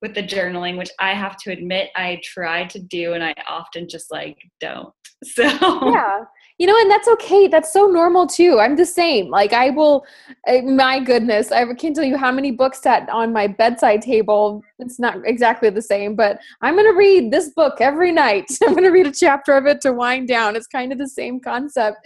with 0.00 0.14
the 0.14 0.22
journaling, 0.22 0.78
which 0.78 0.90
I 1.00 1.14
have 1.14 1.36
to 1.38 1.52
admit 1.52 1.90
I 1.96 2.20
try 2.22 2.64
to 2.66 2.78
do 2.78 3.14
and 3.14 3.24
I 3.24 3.34
often 3.48 3.88
just 3.88 4.10
like 4.10 4.38
don't. 4.60 4.92
So 5.24 5.42
Yeah. 5.42 6.20
You 6.58 6.66
know, 6.66 6.76
and 6.76 6.90
that's 6.90 7.06
okay. 7.06 7.46
That's 7.46 7.72
so 7.72 7.86
normal 7.86 8.26
too. 8.26 8.58
I'm 8.58 8.74
the 8.74 8.84
same. 8.84 9.30
Like 9.30 9.52
I 9.52 9.70
will 9.70 10.04
eh, 10.46 10.60
my 10.62 10.98
goodness, 10.98 11.52
I 11.52 11.72
can't 11.74 11.94
tell 11.94 12.04
you 12.04 12.16
how 12.16 12.32
many 12.32 12.50
books 12.50 12.82
sat 12.82 13.08
on 13.10 13.32
my 13.32 13.46
bedside 13.46 14.02
table. 14.02 14.62
It's 14.80 14.98
not 14.98 15.18
exactly 15.24 15.70
the 15.70 15.82
same, 15.82 16.16
but 16.16 16.40
I'm 16.60 16.74
going 16.74 16.90
to 16.92 16.98
read 16.98 17.30
this 17.30 17.50
book 17.50 17.80
every 17.80 18.10
night. 18.10 18.46
I'm 18.62 18.72
going 18.72 18.82
to 18.82 18.90
read 18.90 19.06
a 19.06 19.12
chapter 19.12 19.56
of 19.56 19.66
it 19.66 19.80
to 19.82 19.92
wind 19.92 20.26
down. 20.26 20.56
It's 20.56 20.66
kind 20.66 20.90
of 20.90 20.98
the 20.98 21.08
same 21.08 21.38
concept. 21.38 21.98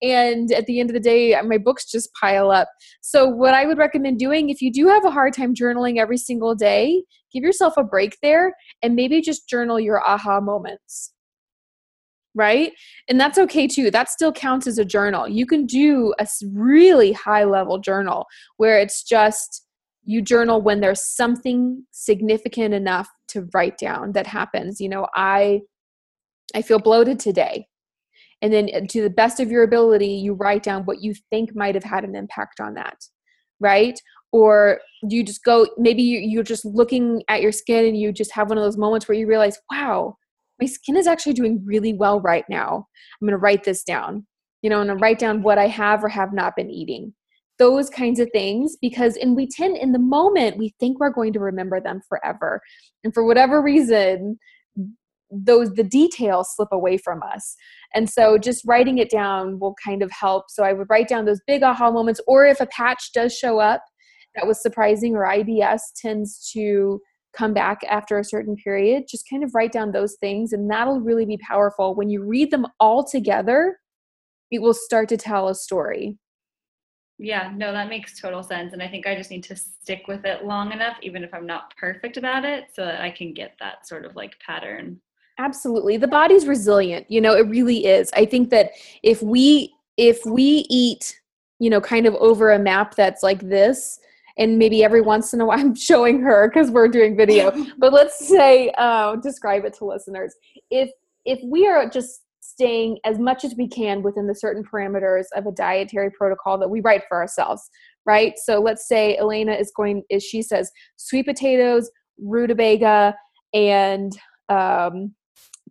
And 0.00 0.52
at 0.52 0.66
the 0.66 0.78
end 0.78 0.90
of 0.90 0.94
the 0.94 1.00
day, 1.00 1.36
my 1.42 1.58
books 1.58 1.90
just 1.90 2.12
pile 2.14 2.52
up. 2.52 2.68
So 3.00 3.26
what 3.26 3.54
I 3.54 3.66
would 3.66 3.78
recommend 3.78 4.20
doing 4.20 4.48
if 4.48 4.62
you 4.62 4.72
do 4.72 4.86
have 4.86 5.04
a 5.04 5.10
hard 5.10 5.34
time 5.34 5.54
journaling 5.54 5.98
every 5.98 6.18
single 6.18 6.54
day, 6.54 7.02
give 7.32 7.42
yourself 7.42 7.74
a 7.76 7.82
break 7.82 8.16
there 8.22 8.54
and 8.82 8.94
maybe 8.94 9.20
just 9.20 9.48
journal 9.48 9.80
your 9.80 10.00
aha 10.06 10.40
moments 10.40 11.12
right? 12.38 12.72
And 13.08 13.20
that's 13.20 13.36
okay 13.36 13.66
too. 13.66 13.90
That 13.90 14.08
still 14.08 14.32
counts 14.32 14.68
as 14.68 14.78
a 14.78 14.84
journal. 14.84 15.28
You 15.28 15.44
can 15.44 15.66
do 15.66 16.14
a 16.20 16.26
really 16.52 17.12
high 17.12 17.42
level 17.42 17.78
journal 17.78 18.26
where 18.58 18.78
it's 18.78 19.02
just 19.02 19.66
you 20.04 20.22
journal 20.22 20.62
when 20.62 20.80
there's 20.80 21.04
something 21.04 21.84
significant 21.90 22.74
enough 22.74 23.08
to 23.28 23.48
write 23.52 23.76
down 23.76 24.12
that 24.12 24.26
happens. 24.26 24.80
You 24.80 24.88
know, 24.88 25.08
I 25.16 25.62
I 26.54 26.62
feel 26.62 26.78
bloated 26.78 27.18
today. 27.18 27.66
And 28.40 28.52
then 28.52 28.70
uh, 28.72 28.80
to 28.88 29.02
the 29.02 29.10
best 29.10 29.40
of 29.40 29.50
your 29.50 29.64
ability, 29.64 30.06
you 30.06 30.32
write 30.32 30.62
down 30.62 30.84
what 30.84 31.02
you 31.02 31.14
think 31.30 31.56
might 31.56 31.74
have 31.74 31.84
had 31.84 32.04
an 32.04 32.14
impact 32.14 32.60
on 32.60 32.74
that. 32.74 32.96
Right? 33.58 34.00
Or 34.30 34.78
you 35.02 35.24
just 35.24 35.42
go 35.42 35.66
maybe 35.76 36.02
you're 36.02 36.44
just 36.44 36.64
looking 36.64 37.24
at 37.28 37.42
your 37.42 37.52
skin 37.52 37.84
and 37.84 37.98
you 37.98 38.12
just 38.12 38.32
have 38.32 38.48
one 38.48 38.58
of 38.58 38.64
those 38.64 38.76
moments 38.76 39.08
where 39.08 39.18
you 39.18 39.26
realize, 39.26 39.58
wow, 39.72 40.16
my 40.60 40.66
skin 40.66 40.96
is 40.96 41.06
actually 41.06 41.34
doing 41.34 41.62
really 41.64 41.92
well 41.92 42.20
right 42.20 42.44
now. 42.48 42.86
I'm 43.20 43.26
going 43.26 43.32
to 43.32 43.38
write 43.38 43.64
this 43.64 43.84
down. 43.84 44.26
You 44.62 44.70
know, 44.70 44.84
to 44.84 44.94
write 44.96 45.20
down 45.20 45.42
what 45.42 45.58
I 45.58 45.68
have 45.68 46.02
or 46.02 46.08
have 46.08 46.32
not 46.32 46.56
been 46.56 46.70
eating. 46.70 47.14
Those 47.58 47.88
kinds 47.90 48.18
of 48.18 48.28
things 48.32 48.76
because 48.80 49.16
and 49.16 49.36
we 49.36 49.48
tend 49.48 49.76
in 49.76 49.92
the 49.92 49.98
moment 49.98 50.58
we 50.58 50.74
think 50.80 50.98
we're 50.98 51.10
going 51.10 51.32
to 51.32 51.40
remember 51.40 51.80
them 51.80 52.00
forever. 52.08 52.60
And 53.04 53.14
for 53.14 53.24
whatever 53.24 53.62
reason, 53.62 54.38
those 55.30 55.72
the 55.74 55.84
details 55.84 56.54
slip 56.54 56.70
away 56.72 56.96
from 56.96 57.22
us 57.22 57.54
and 57.94 58.08
so 58.08 58.38
just 58.38 58.64
writing 58.66 58.98
it 58.98 59.10
down 59.10 59.58
will 59.58 59.74
kind 59.84 60.02
of 60.02 60.10
help 60.10 60.44
so 60.48 60.64
i 60.64 60.72
would 60.72 60.88
write 60.88 61.08
down 61.08 61.24
those 61.24 61.40
big 61.46 61.62
aha 61.62 61.90
moments 61.90 62.20
or 62.26 62.46
if 62.46 62.60
a 62.60 62.66
patch 62.66 63.12
does 63.12 63.36
show 63.36 63.58
up 63.58 63.82
that 64.34 64.46
was 64.46 64.62
surprising 64.62 65.14
or 65.14 65.26
ibs 65.26 65.80
tends 66.00 66.50
to 66.50 67.00
come 67.36 67.52
back 67.52 67.80
after 67.88 68.18
a 68.18 68.24
certain 68.24 68.56
period 68.56 69.04
just 69.08 69.28
kind 69.28 69.44
of 69.44 69.54
write 69.54 69.72
down 69.72 69.92
those 69.92 70.16
things 70.20 70.52
and 70.52 70.70
that'll 70.70 71.00
really 71.00 71.26
be 71.26 71.38
powerful 71.38 71.94
when 71.94 72.08
you 72.08 72.24
read 72.24 72.50
them 72.50 72.66
all 72.80 73.04
together 73.04 73.78
it 74.50 74.62
will 74.62 74.74
start 74.74 75.08
to 75.08 75.16
tell 75.16 75.48
a 75.48 75.54
story 75.54 76.18
yeah, 77.20 77.52
no, 77.54 77.72
that 77.72 77.88
makes 77.88 78.20
total 78.20 78.44
sense. 78.44 78.72
And 78.72 78.82
I 78.82 78.86
think 78.86 79.06
I 79.06 79.16
just 79.16 79.30
need 79.30 79.42
to 79.44 79.56
stick 79.56 80.06
with 80.06 80.24
it 80.24 80.44
long 80.44 80.70
enough, 80.72 80.96
even 81.02 81.24
if 81.24 81.34
I'm 81.34 81.46
not 81.46 81.74
perfect 81.76 82.16
about 82.16 82.44
it, 82.44 82.66
so 82.72 82.84
that 82.84 83.00
I 83.00 83.10
can 83.10 83.34
get 83.34 83.54
that 83.58 83.88
sort 83.88 84.04
of 84.04 84.14
like 84.14 84.38
pattern. 84.38 85.00
Absolutely. 85.38 85.96
The 85.96 86.06
body's 86.06 86.46
resilient. 86.46 87.06
You 87.08 87.20
know, 87.20 87.34
it 87.34 87.48
really 87.48 87.86
is. 87.86 88.10
I 88.14 88.24
think 88.24 88.50
that 88.50 88.70
if 89.02 89.20
we 89.20 89.74
if 89.96 90.24
we 90.24 90.64
eat, 90.70 91.20
you 91.58 91.70
know, 91.70 91.80
kind 91.80 92.06
of 92.06 92.14
over 92.14 92.52
a 92.52 92.58
map 92.58 92.94
that's 92.94 93.24
like 93.24 93.40
this, 93.40 93.98
and 94.38 94.58
maybe 94.58 94.84
every 94.84 95.00
once 95.00 95.32
in 95.32 95.40
a 95.40 95.46
while 95.46 95.58
I'm 95.60 95.74
showing 95.74 96.20
her 96.20 96.48
because 96.48 96.70
we're 96.70 96.88
doing 96.88 97.16
video, 97.16 97.52
but 97.78 97.92
let's 97.92 98.28
say 98.28 98.72
uh, 98.78 99.16
describe 99.16 99.64
it 99.64 99.74
to 99.74 99.84
listeners. 99.84 100.34
If 100.70 100.90
if 101.24 101.40
we 101.44 101.66
are 101.66 101.88
just 101.88 102.22
staying 102.40 102.98
as 103.04 103.18
much 103.18 103.44
as 103.44 103.54
we 103.56 103.68
can 103.68 104.02
within 104.02 104.26
the 104.26 104.34
certain 104.34 104.64
parameters 104.64 105.24
of 105.36 105.46
a 105.46 105.52
dietary 105.52 106.10
protocol 106.10 106.56
that 106.58 106.68
we 106.68 106.80
write 106.80 107.02
for 107.08 107.18
ourselves 107.18 107.68
right? 108.08 108.38
So 108.38 108.58
let's 108.58 108.88
say 108.88 109.18
elena 109.18 109.52
is 109.52 109.70
going 109.76 110.02
is 110.08 110.24
she 110.24 110.40
says 110.40 110.72
sweet 110.96 111.26
potatoes 111.26 111.90
rutabaga 112.18 113.14
and 113.52 114.18
um, 114.48 115.14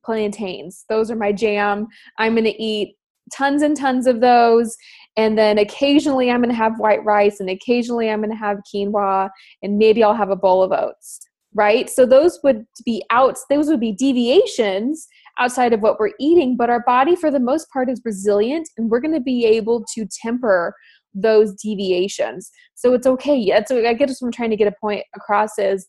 plantains. 0.05 0.85
Those 0.87 1.09
are 1.09 1.15
my 1.15 1.31
jam. 1.31 1.87
I'm 2.19 2.33
going 2.33 2.45
to 2.45 2.63
eat 2.63 2.95
tons 3.33 3.63
and 3.63 3.75
tons 3.75 4.07
of 4.07 4.21
those 4.21 4.77
and 5.17 5.37
then 5.37 5.57
occasionally 5.57 6.31
i'm 6.31 6.41
going 6.41 6.49
to 6.49 6.55
have 6.55 6.79
white 6.79 7.03
rice 7.03 7.39
and 7.39 7.49
occasionally 7.49 8.09
i'm 8.09 8.21
going 8.21 8.29
to 8.29 8.35
have 8.35 8.57
quinoa 8.73 9.29
and 9.61 9.77
maybe 9.77 10.03
i'll 10.03 10.13
have 10.13 10.29
a 10.29 10.35
bowl 10.35 10.63
of 10.63 10.71
oats 10.71 11.19
right 11.53 11.89
so 11.89 12.05
those 12.05 12.39
would 12.43 12.65
be 12.85 13.03
outs 13.09 13.45
those 13.49 13.67
would 13.67 13.79
be 13.79 13.91
deviations 13.91 15.07
outside 15.37 15.73
of 15.73 15.81
what 15.81 15.99
we're 15.99 16.13
eating, 16.19 16.55
but 16.57 16.69
our 16.69 16.83
body, 16.83 17.15
for 17.15 17.31
the 17.31 17.39
most 17.39 17.69
part, 17.71 17.89
is 17.89 18.01
resilient 18.03 18.69
and 18.77 18.89
we're 18.89 18.99
going 18.99 19.13
to 19.13 19.19
be 19.19 19.45
able 19.45 19.85
to 19.93 20.07
temper 20.21 20.75
those 21.13 21.53
deviations. 21.55 22.51
So 22.75 22.93
it's 22.93 23.07
okay. 23.07 23.49
That's 23.49 23.71
what 23.71 23.85
I 23.85 23.93
guess 23.93 24.21
what 24.21 24.27
I'm 24.27 24.31
trying 24.31 24.51
to 24.51 24.55
get 24.55 24.67
a 24.67 24.75
point 24.79 25.03
across 25.15 25.57
is 25.57 25.87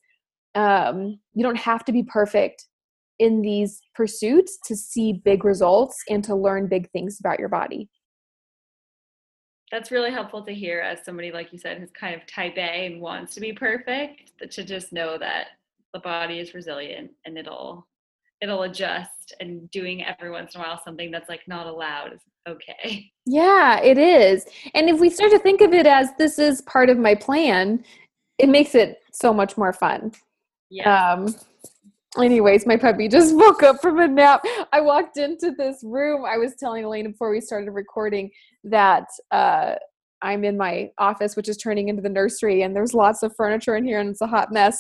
um, 0.55 1.19
you 1.35 1.43
don't 1.43 1.59
have 1.59 1.85
to 1.87 1.93
be 1.93 2.03
perfect 2.03 2.67
in 3.19 3.43
these 3.43 3.81
pursuits 3.95 4.59
to 4.67 4.77
see 4.77 5.21
big 5.25 5.45
results 5.45 5.97
and 6.09 6.23
to 6.25 6.35
learn 6.35 6.69
big 6.69 6.91
things 6.91 7.19
about 7.21 7.39
your 7.39 7.49
body. 7.49 7.89
That's 9.71 9.91
really 9.91 10.11
helpful 10.11 10.43
to 10.43 10.55
hear 10.55 10.81
as 10.81 11.05
somebody, 11.05 11.31
like 11.31 11.53
you 11.53 11.59
said, 11.59 11.79
who's 11.79 11.91
kind 11.91 12.15
of 12.15 12.27
type 12.27 12.57
A 12.57 12.87
and 12.87 13.01
wants 13.01 13.35
to 13.35 13.41
be 13.41 13.53
perfect, 13.53 14.33
to 14.51 14.65
just 14.65 14.93
know 14.93 15.19
that 15.19 15.49
the 15.93 16.01
body 16.01 16.39
is 16.39 16.55
resilient 16.55 17.11
and 17.25 17.39
it'll 17.39 17.87
it'll 18.41 18.63
adjust 18.63 19.35
and 19.41 19.69
doing 19.71 20.05
every 20.05 20.31
once 20.31 20.55
in 20.55 20.61
a 20.61 20.65
while 20.65 20.81
something 20.85 21.11
that's 21.11 21.29
like 21.29 21.41
not 21.49 21.67
allowed 21.67 22.13
is 22.13 22.21
okay. 22.49 23.11
Yeah, 23.27 23.81
it 23.81 23.99
is. 23.99 24.47
And 24.75 24.89
if 24.89 25.01
we 25.01 25.11
start 25.11 25.31
to 25.33 25.39
think 25.39 25.61
of 25.61 25.75
it 25.75 25.87
as 25.87 26.15
this 26.17 26.39
is 26.39 26.63
part 26.63 26.89
of 26.89 26.97
my 26.97 27.15
plan, 27.15 27.85
it 28.39 28.49
makes 28.49 28.75
it 28.75 29.03
so 29.13 29.35
much 29.35 29.59
more 29.59 29.73
fun. 29.73 30.13
Yeah. 30.71 31.13
Um 31.13 31.35
anyways, 32.17 32.67
my 32.67 32.77
puppy 32.77 33.09
just 33.09 33.35
woke 33.37 33.63
up 33.63 33.81
from 33.81 33.99
a 33.99 34.09
nap. 34.09 34.45
I 34.73 34.81
walked 34.81 35.17
into 35.19 35.53
this 35.57 35.81
room. 35.83 36.25
I 36.25 36.37
was 36.37 36.55
telling 36.59 36.85
Elaine 36.85 37.11
before 37.11 37.31
we 37.31 37.41
started 37.41 37.71
recording 37.71 38.31
that 38.65 39.05
uh 39.31 39.75
I'm 40.21 40.43
in 40.43 40.57
my 40.57 40.91
office, 40.99 41.37
which 41.37 41.49
is 41.49 41.57
turning 41.57 41.89
into 41.89 42.03
the 42.03 42.09
nursery, 42.09 42.63
and 42.63 42.75
there's 42.75 42.93
lots 42.93 43.23
of 43.23 43.33
furniture 43.37 43.77
in 43.77 43.85
here, 43.85 44.01
and 44.01 44.11
it's 44.11 44.21
a 44.21 44.27
hot 44.27 44.53
mess. 44.53 44.77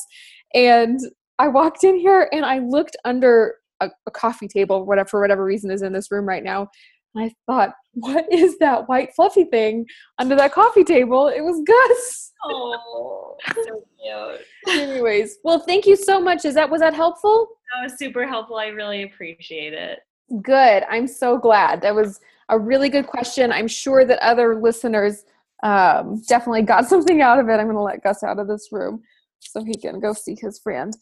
And 0.52 0.98
I 1.38 1.48
walked 1.48 1.84
in 1.84 1.96
here 1.96 2.28
and 2.32 2.44
I 2.44 2.58
looked 2.58 2.96
under 3.04 3.54
a, 3.80 3.90
a 4.06 4.10
coffee 4.10 4.48
table, 4.48 4.84
whatever 4.86 5.08
for 5.08 5.20
whatever 5.20 5.44
reason 5.44 5.70
is 5.70 5.82
in 5.82 5.92
this 5.92 6.10
room 6.10 6.26
right 6.26 6.42
now. 6.42 6.68
I 7.16 7.32
thought, 7.46 7.74
what 7.94 8.30
is 8.32 8.58
that 8.58 8.88
white 8.88 9.14
fluffy 9.14 9.44
thing 9.44 9.86
under 10.18 10.36
that 10.36 10.52
coffee 10.52 10.84
table? 10.84 11.28
It 11.28 11.40
was 11.40 11.62
Gus. 11.66 12.32
Oh, 12.44 13.36
so 13.54 13.84
cute. 14.00 14.46
Anyways, 14.68 15.38
well, 15.42 15.58
thank 15.58 15.86
you 15.86 15.96
so 15.96 16.20
much. 16.20 16.44
Is 16.44 16.54
that 16.54 16.70
was 16.70 16.80
that 16.80 16.94
helpful? 16.94 17.48
That 17.74 17.90
was 17.90 17.98
super 17.98 18.26
helpful. 18.26 18.56
I 18.56 18.66
really 18.66 19.02
appreciate 19.02 19.72
it. 19.72 20.00
Good. 20.42 20.84
I'm 20.88 21.06
so 21.06 21.38
glad. 21.38 21.80
That 21.82 21.94
was 21.94 22.20
a 22.48 22.58
really 22.58 22.88
good 22.88 23.06
question. 23.06 23.52
I'm 23.52 23.68
sure 23.68 24.04
that 24.04 24.18
other 24.20 24.60
listeners 24.60 25.24
um, 25.62 26.22
definitely 26.28 26.62
got 26.62 26.86
something 26.88 27.22
out 27.22 27.38
of 27.38 27.48
it. 27.48 27.54
I'm 27.54 27.66
going 27.66 27.76
to 27.76 27.82
let 27.82 28.02
Gus 28.02 28.22
out 28.22 28.38
of 28.38 28.46
this 28.46 28.68
room 28.70 29.02
so 29.40 29.64
he 29.64 29.74
can 29.74 30.00
go 30.00 30.12
see 30.12 30.36
his 30.40 30.58
friend. 30.58 30.96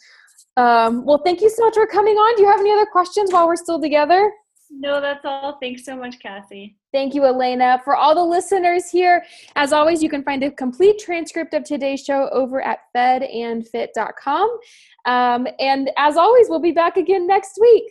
Um, 0.57 1.05
well, 1.05 1.21
thank 1.25 1.43
you 1.43 1.51
so 1.51 1.65
much 1.65 1.75
for 1.75 1.87
coming 1.87 2.15
on. 2.15 2.37
Do 2.37 2.43
you 2.43 2.49
have 2.49 2.61
any 2.61 2.73
other 2.73 2.87
questions 2.87 3.33
while 3.33 3.47
we're 3.47 3.57
still 3.57 3.81
together? 3.81 4.31
No, 4.71 5.01
that's 5.01 5.25
all. 5.25 5.59
Thanks 5.61 5.85
so 5.85 5.97
much, 5.97 6.19
Cassie. 6.19 6.77
Thank 6.93 7.15
you, 7.15 7.25
Elena. 7.25 7.81
For 7.85 7.97
all 7.97 8.15
the 8.15 8.25
listeners 8.25 8.91
here, 8.91 9.25
as 9.55 9.73
always, 9.73 10.03
you 10.03 10.09
can 10.09 10.23
find 10.23 10.43
a 10.43 10.51
complete 10.51 10.99
transcript 10.99 11.55
of 11.55 11.65
today's 11.65 12.03
show 12.03 12.29
over 12.31 12.61
at 12.61 12.81
fedandfit.com. 12.95 14.59
Um, 15.05 15.47
and 15.59 15.91
as 15.97 16.17
always, 16.17 16.49
we'll 16.49 16.59
be 16.59 16.73
back 16.73 16.97
again 16.97 17.27
next 17.27 17.59
week. 17.61 17.85